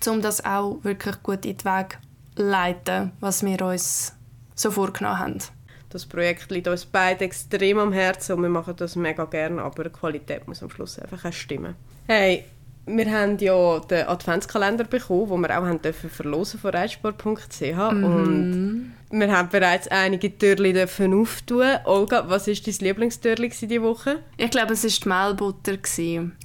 um 0.07 0.21
das 0.21 0.43
auch 0.43 0.79
wirklich 0.83 1.21
gut 1.21 1.45
in 1.45 1.57
den 1.57 1.65
Weg 1.65 1.99
leiten, 2.35 3.11
was 3.19 3.43
wir 3.45 3.61
uns 3.61 4.14
so 4.55 4.71
vorgenommen 4.71 5.19
haben. 5.19 5.37
Das 5.89 6.05
Projekt 6.05 6.49
liegt 6.51 6.67
uns 6.67 6.85
beide 6.85 7.25
extrem 7.25 7.77
am 7.77 7.93
Herzen 7.93 8.33
und 8.35 8.41
wir 8.41 8.49
machen 8.49 8.75
das 8.75 8.95
mega 8.95 9.25
gerne, 9.25 9.61
aber 9.61 9.85
die 9.85 9.89
Qualität 9.91 10.47
muss 10.47 10.63
am 10.63 10.69
Schluss 10.69 10.99
einfach 10.99 11.23
auch 11.23 11.33
stimmen. 11.33 11.75
Hey, 12.07 12.45
wir 12.85 13.11
haben 13.11 13.37
ja 13.37 13.79
den 13.79 14.07
Adventskalender 14.07 14.83
bekommen, 14.83 15.29
den 15.29 15.41
wir 15.41 15.57
auch 15.57 15.65
haben 15.65 15.81
dürfen 15.81 16.09
verlosen 16.09 16.59
von 16.59 16.71
reitsport.ch 16.71 17.61
mhm. 17.61 18.03
und 18.03 18.94
wir 19.19 19.31
haben 19.31 19.49
bereits 19.49 19.87
einige 19.87 20.37
Türchen 20.37 20.73
dürfen 20.73 21.13
auftun. 21.13 21.77
Olga, 21.85 22.25
was 22.27 22.47
ist 22.47 22.67
dein 22.67 22.75
Lieblingstürli 22.79 23.49
diese 23.49 23.81
Woche? 23.81 24.19
Ich 24.37 24.51
glaube, 24.51 24.73
es 24.73 24.83
war 24.83 24.91
die 24.91 25.09
Mehlbutter 25.09 25.77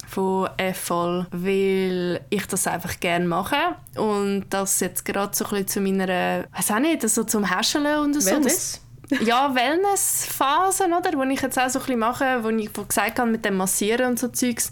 von 0.07 0.49
Effol, 0.57 1.27
weil 1.31 2.21
ich 2.29 2.45
das 2.47 2.67
einfach 2.67 2.99
gerne 2.99 3.25
mache 3.25 3.75
und 3.95 4.45
das 4.49 4.79
jetzt 4.79 5.05
gerade 5.05 5.35
so 5.35 5.45
ein 5.45 5.49
bisschen 5.51 5.67
zu 5.67 5.81
meiner, 5.81 6.45
weiß 6.55 6.71
auch 6.71 6.79
nicht, 6.79 7.07
so 7.07 7.23
zum 7.23 7.55
Häscheln 7.55 7.99
und 7.99 8.21
so. 8.21 8.29
Wellness? 8.29 8.81
ja, 9.19 9.53
Wellness-Phasen, 9.53 10.93
oder? 10.93 11.17
Wo 11.17 11.23
ich 11.23 11.41
jetzt 11.41 11.59
auch 11.59 11.69
so 11.69 11.79
ein 11.79 11.85
bisschen 11.85 11.99
mache, 11.99 12.43
wo 12.43 12.49
ich 12.49 12.71
gesagt 12.71 13.19
habe, 13.19 13.29
mit 13.29 13.43
dem 13.43 13.57
Massieren 13.57 14.11
und 14.11 14.19
so 14.19 14.29
Zeugs, 14.29 14.71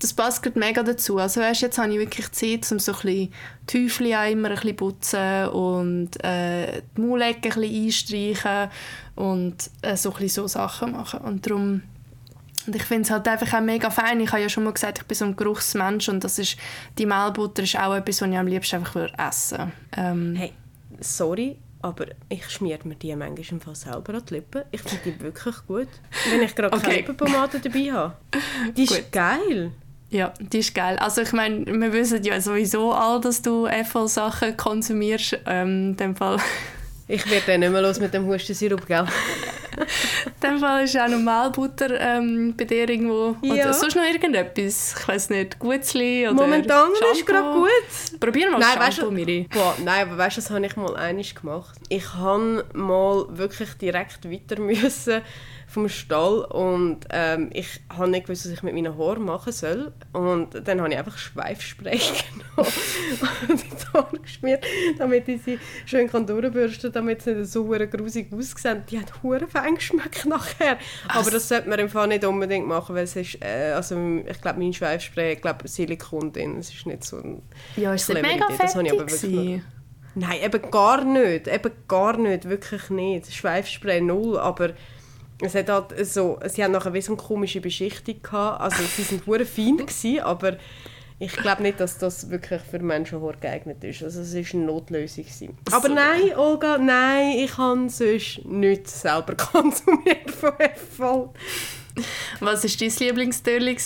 das 0.00 0.12
passt 0.12 0.42
gerade 0.42 0.58
mega 0.58 0.82
dazu. 0.82 1.18
Also 1.18 1.40
weißt, 1.40 1.62
jetzt 1.62 1.78
habe 1.78 1.92
ich 1.92 1.98
wirklich 1.98 2.32
Zeit, 2.32 2.70
um 2.72 2.78
so 2.78 2.92
ein 2.92 2.98
bisschen 3.00 3.32
die 3.68 3.84
Häufchen 3.84 4.14
auch 4.14 4.30
immer 4.30 4.48
ein 4.48 4.54
bisschen 4.56 4.76
putzen 4.76 5.48
und 5.48 6.24
äh, 6.24 6.82
die 6.96 7.00
Maulecke 7.00 7.50
ein 7.50 7.60
bisschen 7.60 7.84
einstreichen 8.34 8.70
und 9.14 9.56
äh, 9.82 9.96
so 9.96 10.10
ein 10.10 10.14
bisschen 10.18 10.42
so 10.42 10.46
Sachen 10.48 10.92
machen. 10.92 11.20
Und 11.20 11.46
darum 11.46 11.82
Und 12.66 12.76
ich 12.76 12.82
finde 12.82 13.02
es 13.02 13.10
halt 13.10 13.26
einfach 13.28 13.52
auch 13.58 13.62
mega 13.62 13.90
fein. 13.90 14.20
Ich 14.20 14.32
habe 14.32 14.42
ja 14.42 14.48
schon 14.48 14.64
mal 14.64 14.72
gesagt, 14.72 14.98
ich 14.98 15.04
bin 15.04 15.16
so 15.16 15.24
ein 15.24 15.36
Geruchsmensch 15.36 16.08
und 16.08 16.22
das 16.24 16.38
ist, 16.38 16.56
die 16.98 17.06
Mehlbutter 17.06 17.62
ist 17.62 17.78
auch 17.78 17.94
etwas, 17.94 18.20
was 18.22 18.28
ich 18.28 18.36
am 18.36 18.46
liebsten 18.46 18.76
einfach 18.76 18.94
würde 18.94 19.14
essen 19.18 19.72
ähm, 19.96 20.34
Hey, 20.36 20.52
sorry, 21.00 21.56
aber 21.82 22.06
ich 22.28 22.48
schmiere 22.50 22.86
mir 22.86 22.94
die 22.96 23.14
manchmal 23.16 23.46
im 23.50 23.60
Fall 23.60 23.74
selber 23.74 24.14
an 24.14 24.22
die 24.28 24.34
Lippen. 24.34 24.62
Ich 24.70 24.82
finde 24.82 24.98
die 25.04 25.20
wirklich 25.20 25.56
gut. 25.66 25.88
Wenn 26.30 26.42
ich 26.42 26.54
gerade 26.54 26.74
Okay. 26.76 26.82
keine 26.84 26.96
Lippenpomade 26.98 27.60
dabei 27.60 27.92
habe. 27.92 28.16
Die 28.76 28.84
ist 28.84 29.10
geil. 29.12 29.72
Ja, 30.10 30.32
die 30.40 30.58
ist 30.58 30.74
geil. 30.74 30.96
Also 30.98 31.22
ich 31.22 31.32
meine, 31.32 31.64
wir 31.66 31.92
wissen 31.92 32.22
ja 32.24 32.40
sowieso 32.40 32.92
all, 32.92 33.20
dass 33.20 33.42
du 33.42 33.66
Apple-Sachen 33.66 34.56
konsumierst. 34.56 35.38
Ähm, 35.46 35.90
in 35.90 35.96
dem 35.96 36.16
Fall, 36.16 36.38
Ich 37.12 37.28
werde 37.28 37.44
dann 37.44 37.60
nicht 37.60 37.72
mehr 37.72 37.82
los 37.82 37.98
mit 37.98 38.14
dem 38.14 38.24
Hustensirup, 38.24 38.86
gell? 38.86 39.04
in 39.76 40.48
dem 40.48 40.58
Fall 40.60 40.84
ist 40.84 40.96
auch 40.96 41.08
noch 41.08 41.18
Mehlbutter 41.18 41.98
ähm, 42.00 42.54
bei 42.56 42.64
dir 42.64 42.88
irgendwo. 42.88 43.34
Ja. 43.42 43.54
Oder 43.54 43.74
sonst 43.74 43.96
noch 43.96 44.04
irgendetwas. 44.04 44.94
Ich 44.96 45.08
weiß 45.08 45.30
nicht, 45.30 45.58
Gutzli 45.58 46.28
oder 46.28 46.34
Momentan 46.34 46.92
ist 46.92 47.18
Shampoo. 47.18 47.24
gerade 47.32 47.52
gut. 47.58 48.20
Probier 48.20 48.48
mal 48.52 48.60
Nein, 48.60 48.68
das 48.76 48.86
weißt 48.86 48.96
Shampoo, 48.98 49.10
du, 49.10 49.16
Miri. 49.16 49.48
boah, 49.52 49.74
nein, 49.84 50.06
aber 50.08 50.18
weißt 50.18 50.36
du, 50.36 50.40
das 50.40 50.50
habe 50.50 50.64
ich 50.64 50.76
mal 50.76 50.96
einig 50.96 51.34
gemacht. 51.34 51.76
Ich 51.88 52.14
habe 52.14 52.64
mal 52.74 53.26
wirklich 53.30 53.74
direkt 53.74 54.30
weiter 54.30 54.60
müssen 54.60 55.22
vom 55.70 55.88
Stall 55.88 56.40
und 56.40 57.06
ähm, 57.10 57.50
ich 57.52 57.80
habe 57.88 58.08
nicht 58.08 58.26
gewusst, 58.26 58.44
was 58.44 58.52
ich 58.52 58.62
mit 58.64 58.74
meinen 58.74 58.98
Haaren 58.98 59.24
machen 59.24 59.52
soll. 59.52 59.92
Und 60.12 60.66
dann 60.66 60.80
habe 60.80 60.90
ich 60.90 60.98
einfach 60.98 61.16
Schweifspray 61.16 61.98
genommen 62.56 62.72
und 63.48 63.62
die 63.62 63.86
Haare 63.94 64.18
geschmiert, 64.18 64.64
damit 64.98 65.28
ich 65.28 65.42
sie 65.42 65.58
schön 65.86 66.08
kann 66.08 66.26
durchbürsten 66.26 66.92
kann, 66.92 67.06
damit 67.06 67.22
sie 67.22 67.34
nicht 67.34 67.52
so 67.52 67.64
grusig 67.64 68.32
aussehen. 68.32 68.82
Die 68.90 68.98
hat 68.98 69.22
hure 69.22 69.46
fein 69.46 69.76
geschmeckt 69.76 70.26
nachher. 70.26 70.76
Aber 71.06 71.30
das 71.30 71.48
sollte 71.48 71.68
man 71.68 71.78
im 71.78 71.88
Fall 71.88 72.08
nicht 72.08 72.24
unbedingt 72.24 72.66
machen, 72.66 72.96
weil 72.96 73.04
es 73.04 73.14
ist, 73.14 73.38
äh, 73.40 73.72
also 73.74 73.96
ich 74.26 74.40
glaube, 74.40 74.58
mein 74.58 74.72
Schweifspray, 74.72 75.34
ich 75.34 75.40
glaube, 75.40 75.68
Silikon 75.68 76.32
drin. 76.32 76.58
Es 76.58 76.74
ist 76.74 76.86
nicht 76.86 77.04
so 77.04 77.18
ein 77.18 77.42
Ja, 77.76 77.94
ist 77.94 78.12
mega 78.12 78.28
Idee. 78.28 78.54
Das 78.58 78.74
habe 78.74 78.86
ich 78.86 78.92
aber 78.92 79.08
fettig 79.08 79.22
wirklich 79.22 79.32
gewesen? 79.32 79.64
Nein, 80.16 80.42
eben 80.42 80.70
gar 80.70 81.04
nicht. 81.04 81.46
Eben 81.46 81.72
gar 81.86 82.16
nicht. 82.16 82.48
Wirklich 82.48 82.90
nicht. 82.90 83.32
Schweifspray 83.32 84.00
null. 84.00 84.36
Aber 84.36 84.70
es 85.42 85.54
hat 85.54 85.68
halt 85.68 86.06
so, 86.06 86.38
sie 86.46 86.62
haben 86.62 86.72
nachher 86.72 86.92
wie 86.92 87.00
so 87.00 87.12
eine 87.12 87.22
komische 87.22 87.60
Beschichtung 87.60 88.22
gehabt. 88.22 88.60
Also 88.60 88.82
sie 88.84 89.02
sind 89.02 89.26
hure 89.26 89.44
fein 89.46 89.76
gewesen, 89.78 90.20
aber 90.20 90.56
ich 91.18 91.32
glaube 91.32 91.62
nicht, 91.62 91.78
dass 91.80 91.98
das 91.98 92.30
wirklich 92.30 92.62
für 92.62 92.78
Menschenhaar 92.78 93.34
geeignet 93.40 93.84
ist. 93.84 94.02
Also 94.02 94.22
es 94.22 94.32
ist 94.32 94.54
eine 94.54 94.64
Notlösung 94.64 95.24
gewesen. 95.24 95.58
Aber 95.70 95.88
So. 95.88 95.94
nein, 95.94 96.34
Olga, 96.36 96.78
nein, 96.78 97.32
ich 97.38 97.56
habe 97.58 97.88
sonst 97.90 98.44
nichts 98.46 99.02
selber 99.02 99.34
konsumiert 99.36 100.30
von 100.30 100.52
Apple. 100.58 101.30
Was 102.40 102.64
war 102.64 102.70
dein 102.88 102.96
Lieblingstörli? 102.98 103.76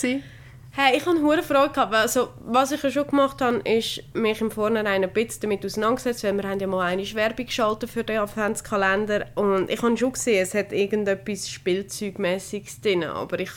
Hey, 0.77 0.97
ich 0.97 1.05
hatte 1.05 1.21
hure 1.21 1.41
Freude. 1.41 1.71
Gehabt, 1.73 1.93
Also, 1.93 2.29
was 2.39 2.73
ich 2.73 2.83
ja 2.83 2.91
schon 2.91 3.07
gemacht 3.07 3.39
habe, 3.41 3.59
ist 3.59 4.03
mich 4.13 4.41
im 4.41 4.51
Vornherein 4.51 5.05
ein 5.05 5.13
bisschen 5.13 5.43
damit 5.43 5.65
auseinandergesetzt, 5.65 6.25
weil 6.25 6.35
wir 6.35 6.49
haben 6.49 6.59
ja 6.59 6.67
mal 6.67 6.81
eine 6.85 7.13
Werbung 7.13 7.45
geschaltet 7.45 7.89
für 7.89 8.03
den 8.03 8.19
Adventskalender 8.19 9.27
und 9.35 9.69
ich 9.69 9.81
habe 9.81 9.95
schon 9.95 10.11
gesehen, 10.11 10.43
es 10.43 10.53
hat 10.53 10.73
irgendetwas 10.73 11.49
Spielzeugmäßiges 11.49 12.81
drin, 12.81 13.05
aber 13.05 13.39
ich, 13.39 13.51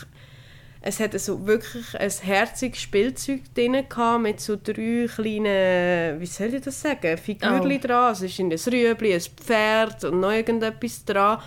es 0.80 1.00
hat 1.00 1.18
so 1.18 1.44
wirklich 1.44 1.98
ein 1.98 2.08
herziges 2.08 2.80
Spielzeug 2.80 3.40
drin 3.52 3.72
gehabt, 3.88 4.22
mit 4.22 4.40
so 4.40 4.54
drei 4.54 5.08
kleinen, 5.12 6.20
wie 6.20 6.26
soll 6.26 6.54
ich 6.54 6.62
das 6.62 6.80
sagen, 6.80 7.18
Figürchen 7.18 7.60
Oh. 7.60 7.78
dran. 7.84 8.04
Also 8.04 8.26
es 8.26 8.38
ist 8.38 8.38
ein 8.38 8.52
Rüebli, 8.72 9.12
ein 9.12 9.20
Pferd 9.20 10.04
und 10.04 10.20
noch 10.20 10.30
irgendetwas 10.30 11.04
dran. 11.04 11.40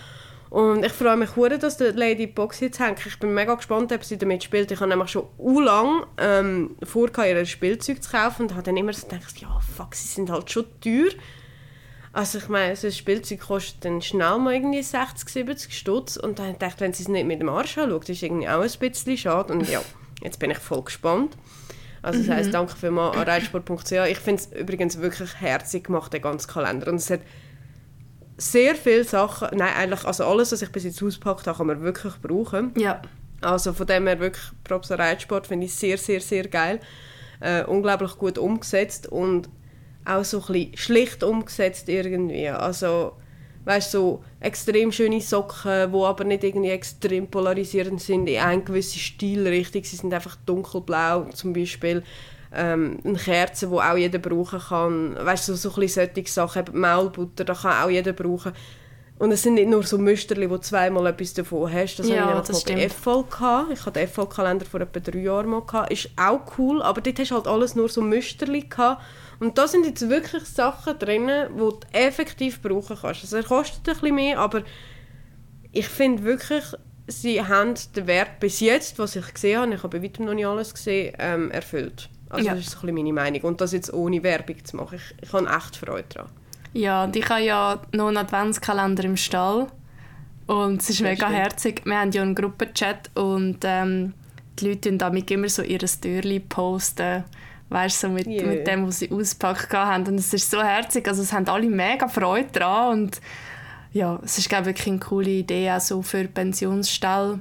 Und 0.52 0.86
ich 0.86 0.92
freue 0.92 1.16
mich 1.16 1.38
hure, 1.38 1.58
dass 1.58 1.78
die 1.78 1.86
Lady 1.86 2.28
Box 2.28 2.60
jetzt 2.60 2.78
hängt. 2.82 3.06
Ich 3.06 3.18
bin 3.20 3.34
mega 3.34 3.56
gespannt, 3.56 3.94
ob 3.94 4.04
sie 4.04 4.18
damit 4.18 4.44
spielt. 4.44 4.70
Ich 4.70 4.82
habe 4.82 4.90
nämlich 4.90 5.10
schon 5.10 5.28
u 5.38 5.62
lang 5.62 6.06
ähm, 6.18 6.76
vor, 6.84 7.08
ihr 7.26 7.46
Spielzeug 7.46 8.04
zu 8.04 8.12
kaufen 8.12 8.44
und 8.44 8.52
habe 8.52 8.64
dann 8.64 8.76
immer 8.76 8.92
so 8.92 9.08
gedacht, 9.08 9.40
ja 9.40 9.62
fuck, 9.78 9.96
sie 9.96 10.10
sind 10.10 10.30
halt 10.30 10.52
schon 10.52 10.66
teuer. 10.82 11.12
Also 12.12 12.40
ich 12.40 12.50
meine, 12.50 12.76
so 12.76 12.88
ein 12.88 12.92
Spielzeug 12.92 13.40
kostet 13.40 13.86
dann 13.86 14.02
schnell 14.02 14.40
mal 14.40 14.54
irgendwie 14.54 14.84
60, 14.84 15.30
70 15.30 15.78
Stutz 15.78 16.18
und 16.18 16.38
dann 16.38 16.60
dachte 16.60 16.76
ich, 16.76 16.82
wenn 16.82 16.94
sie 16.94 17.04
es 17.04 17.08
nicht 17.08 17.26
mit 17.26 17.40
dem 17.40 17.48
Arsch 17.48 17.78
anschaut, 17.78 18.10
ist 18.10 18.22
irgendwie 18.22 18.50
auch 18.50 18.62
ein 18.62 18.70
bisschen 18.92 19.18
schade. 19.18 19.54
Und 19.54 19.70
ja, 19.70 19.82
jetzt 20.22 20.38
bin 20.38 20.52
ich 20.52 20.58
voll 20.58 20.84
gespannt. 20.84 21.38
Also 22.02 22.20
das 22.20 22.28
heisst, 22.28 22.54
danke 22.54 22.76
vielmals 22.76 23.16
an 23.16 23.24
reitsport.ch. 23.24 23.92
Ich 24.10 24.18
finde 24.18 24.42
es 24.42 24.52
übrigens 24.52 25.00
wirklich 25.00 25.34
herzig 25.40 25.86
gemacht, 25.86 26.12
der 26.12 26.20
ganze 26.20 26.50
Kalender. 26.50 26.92
Und 26.92 26.96
es 26.96 27.10
hat 27.10 27.22
sehr 28.42 28.76
viele 28.76 29.04
Sachen, 29.04 29.50
nein, 29.58 29.74
eigentlich, 29.78 30.04
also 30.04 30.26
alles, 30.26 30.52
was 30.52 30.62
ich 30.62 30.72
bis 30.72 30.84
jetzt 30.84 31.02
ausgepackt 31.04 31.48
habe, 31.48 31.58
kann 31.58 31.68
man 31.68 31.82
wirklich 31.82 32.14
brauchen. 32.22 32.74
Ja. 32.78 33.02
Also 33.42 33.74
von 33.74 33.88
dem 33.88 34.08
her 34.08 34.20
wirklich 34.20 34.44
Props 34.64 34.92
Reitsport, 34.92 35.48
finde 35.48 35.66
ich 35.66 35.74
sehr, 35.74 35.98
sehr, 35.98 36.22
sehr 36.22 36.48
geil. 36.48 36.80
Äh, 37.40 37.64
unglaublich 37.64 38.18
gut 38.18 38.38
umgesetzt 38.38 39.08
und 39.08 39.50
auch 40.06 40.24
so 40.24 40.40
ein 40.40 40.54
bisschen 40.54 40.78
schlicht 40.78 41.24
umgesetzt 41.24 41.90
irgendwie. 41.90 42.50
Also, 42.50 43.14
weißt 43.66 43.92
so 43.92 44.24
extrem 44.40 44.92
schöne 44.92 45.22
Socken, 45.22 45.92
die 45.92 45.98
aber 45.98 46.24
nicht 46.24 46.44
irgendwie 46.44 46.70
extrem 46.70 47.28
polarisierend 47.28 48.02
sind 48.02 48.28
in 48.28 48.40
eine 48.40 48.62
gewisse 48.62 49.00
Stilrichtung. 49.00 49.84
Sie 49.84 49.96
sind 49.96 50.14
einfach 50.14 50.36
dunkelblau 50.46 51.26
zum 51.34 51.54
Beispiel. 51.54 52.04
Ähm, 52.54 53.00
eine 53.04 53.18
Kerze, 53.18 53.68
die 53.68 53.74
auch 53.74 53.96
jeder 53.98 54.20
brauchen 54.20 54.60
kann. 54.60 55.16
Weißt 55.16 55.48
du, 55.48 55.54
so, 55.56 55.70
so 55.70 55.82
ein 55.82 55.88
solche 55.88 56.28
Sachen. 56.28 56.60
Eben 56.68 56.80
Maulbutter, 56.80 57.46
das 57.46 57.62
kann 57.62 57.84
auch 57.84 57.90
jeder 57.90 58.14
brauchen. 58.14 58.52
Und 59.22 59.32
es 59.32 59.44
sind 59.44 59.54
nicht 59.54 59.70
nur 59.70 59.84
so 59.84 60.00
Müsterli, 60.00 60.50
wo 60.50 60.58
zweimal 60.58 61.06
etwas 61.06 61.36
davon 61.36 61.72
hast. 61.72 61.98
Das 61.98 62.10
Ja, 62.10 62.26
habe 62.26 62.42
ich 62.42 62.48
das 62.48 62.64
bei. 62.64 62.90
FV 62.90 63.24
gehabt. 63.30 63.72
Ich 63.72 63.86
hatte 63.86 64.00
den 64.00 64.08
FV-Kalender 64.08 64.66
vor 64.66 64.82
etwa 64.82 65.00
drei 65.00 65.20
Jahren 65.20 65.48
mal 65.48 65.62
gehabt. 65.62 65.94
Ist 65.94 66.10
auch 66.18 66.42
cool, 66.58 66.82
aber 66.82 67.02
dort 67.02 67.20
hast 67.20 67.30
du 67.30 67.36
halt 67.36 67.46
alles 67.48 67.76
nur 67.76 67.88
so 67.88 68.02
Müsterli 68.02 68.62
gehabt. 68.62 69.04
Und 69.40 69.60
da 69.60 69.68
sind 69.68 69.86
jetzt 69.86 70.10
wirklich 70.10 70.44
Sachen 70.46 70.98
drin, 70.98 71.28
die 71.28 71.58
du 71.60 71.80
effektiv 71.92 72.64
brauchen 72.64 72.98
kannst. 73.00 73.22
Also 73.22 73.38
er 73.38 73.44
kostet 73.44 73.88
ein 73.88 73.94
bisschen 73.94 74.16
mehr, 74.16 74.40
aber 74.40 74.64
ich 75.72 75.88
finde 75.88 76.24
wirklich, 76.24 76.64
sie 77.08 77.44
haben 77.44 77.76
den 77.96 78.08
Wert 78.08 78.40
bis 78.40 78.60
jetzt, 78.60 78.98
was 78.98 79.16
ich 79.16 79.34
gesehen 79.34 79.60
habe, 79.60 79.74
ich 79.74 79.84
habe 79.84 80.00
bei 80.00 80.04
weitem 80.04 80.26
noch 80.26 80.34
nicht 80.34 80.48
alles 80.48 80.74
gesehen, 80.74 81.16
ähm, 81.20 81.52
erfüllt. 81.52 82.10
Also 82.32 82.46
Ja. 82.48 82.56
das 82.56 82.66
ist 82.68 82.72
so 82.80 82.88
ein 82.88 82.94
meine 82.96 83.14
Meinung. 83.14 83.42
Und 83.42 83.62
das 83.62 83.72
jetzt 83.74 83.94
ohne 83.94 84.24
Werbung 84.24 84.64
zu 84.64 84.78
machen, 84.78 84.96
ich, 84.98 85.24
ich 85.28 85.34
habe 85.34 85.48
echt 85.48 85.76
Freude 85.76 86.06
daran. 86.14 86.30
Ja, 86.74 87.04
und 87.04 87.16
ich 87.16 87.28
habe 87.30 87.42
ja 87.42 87.82
noch 87.92 88.08
einen 88.08 88.18
Adventskalender 88.18 89.04
im 89.04 89.18
Stall. 89.18 89.68
Und 90.48 90.82
es 90.82 90.90
ist 90.90 91.00
Ja, 91.00 91.10
mega 91.10 91.28
stimmt. 91.28 91.40
herzig. 91.42 91.82
Wir 91.86 92.00
haben 92.00 92.12
ja 92.12 92.22
einen 92.22 92.36
Gruppenchat 92.36 93.10
und 93.16 93.58
ähm, 93.64 94.14
die 94.60 94.68
Leute 94.70 94.90
tun 94.90 94.98
damit 94.98 95.30
immer 95.32 95.50
so 95.50 95.62
ihr 95.62 95.80
Türli 95.80 96.40
posten. 96.40 97.24
Weißt 97.70 98.04
du, 98.04 98.08
so 98.08 98.14
mit, 98.14 98.28
Jö. 98.28 98.46
mit 98.46 98.68
dem, 98.68 98.86
was 98.86 99.00
sie 99.00 99.10
ausgepackt 99.12 99.72
haben. 99.74 100.06
Und 100.08 100.16
es 100.16 100.34
ist 100.34 100.50
so 100.52 100.62
herzig. 100.62 101.08
Also 101.08 101.22
es 101.22 101.32
haben 101.32 101.48
alle 101.48 101.70
mega 101.70 102.08
Freude 102.10 102.50
daran. 102.52 103.00
Und 103.04 103.22
ja, 103.94 104.20
es 104.24 104.38
ist, 104.38 104.50
glaube 104.50 104.64
ich, 104.64 104.68
wirklich 104.78 104.88
eine 104.88 105.00
coole 105.00 105.30
Idee, 105.30 105.72
auch 105.72 105.80
so 105.80 106.02
für 106.02 106.26
Pensionsstall. 106.26 107.40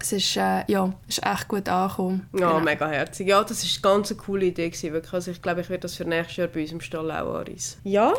Es 0.00 0.12
ist, 0.12 0.36
äh, 0.36 0.62
ja, 0.68 0.92
ist 1.08 1.24
echt 1.26 1.48
gut 1.48 1.68
angekommen. 1.68 2.28
Ja, 2.32 2.48
Genau. 2.52 2.60
mega 2.60 2.88
herzig. 2.88 3.26
Ja, 3.28 3.42
das 3.42 3.64
ist 3.64 3.84
eine 3.84 3.94
ganz 3.94 4.16
coole 4.16 4.46
Idee 4.46 4.68
gewesen, 4.70 4.92
wirklich. 4.92 5.12
Also 5.12 5.30
ich 5.32 5.42
glaube, 5.42 5.60
ich 5.62 5.68
werde 5.70 5.82
das 5.82 5.96
für 5.96 6.04
nächstes 6.04 6.36
Jahr 6.36 6.48
bei 6.48 6.60
uns 6.62 6.70
im 6.72 6.80
Stall 6.80 7.10
auch 7.10 7.34
anreisen. 7.40 7.80
Ja, 7.82 8.12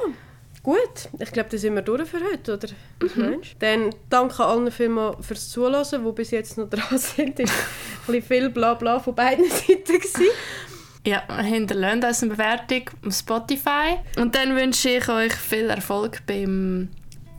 gut. 0.62 1.10
Ich 1.20 1.32
glaube, 1.32 1.48
dann 1.50 1.60
sind 1.60 1.76
wir 1.76 1.82
durch 1.82 2.10
für 2.10 2.20
heute, 2.20 2.56
oder? 2.56 2.68
Was 3.00 3.16
meinst? 3.16 3.56
Dann 3.60 3.92
danke 4.10 4.44
allen 4.44 4.70
vielmals 4.72 5.26
fürs 5.26 5.48
Zuhören, 5.50 6.06
die 6.06 6.12
bis 6.12 6.32
jetzt 6.32 6.58
noch 6.58 6.70
dran 6.70 6.98
sind. 6.98 7.40
Es 7.40 7.50
war 7.50 7.56
ein 7.56 8.06
bisschen 8.08 8.22
viel 8.24 8.50
Blabla 8.50 9.00
von 9.00 9.16
beiden 9.16 9.46
Seiten. 9.50 9.86
Gewesen. 9.86 10.26
Ja, 11.08 11.24
hinterlasst 11.42 12.04
uns 12.04 12.24
eine 12.24 12.32
Bewertung 12.34 12.90
auf 13.08 13.14
Spotify. 13.16 14.00
Und 14.18 14.36
dann 14.36 14.54
wünsche 14.58 14.90
ich 14.90 15.08
euch 15.08 15.34
viel 15.34 15.70
Erfolg 15.70 16.24
beim 16.28 16.90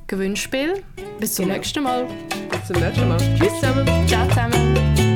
Gewinnspiel. 0.06 0.82
Bis 1.20 1.34
zum 1.34 1.44
Genau. 1.44 1.56
nächsten 1.58 1.82
Mal. 1.82 2.06
Zum 2.72 2.82
nächsten 2.82 3.08
Mal. 3.08 3.18
Tschüss 3.36 3.52
zusammen. 3.60 3.84
Ciao. 4.06 5.09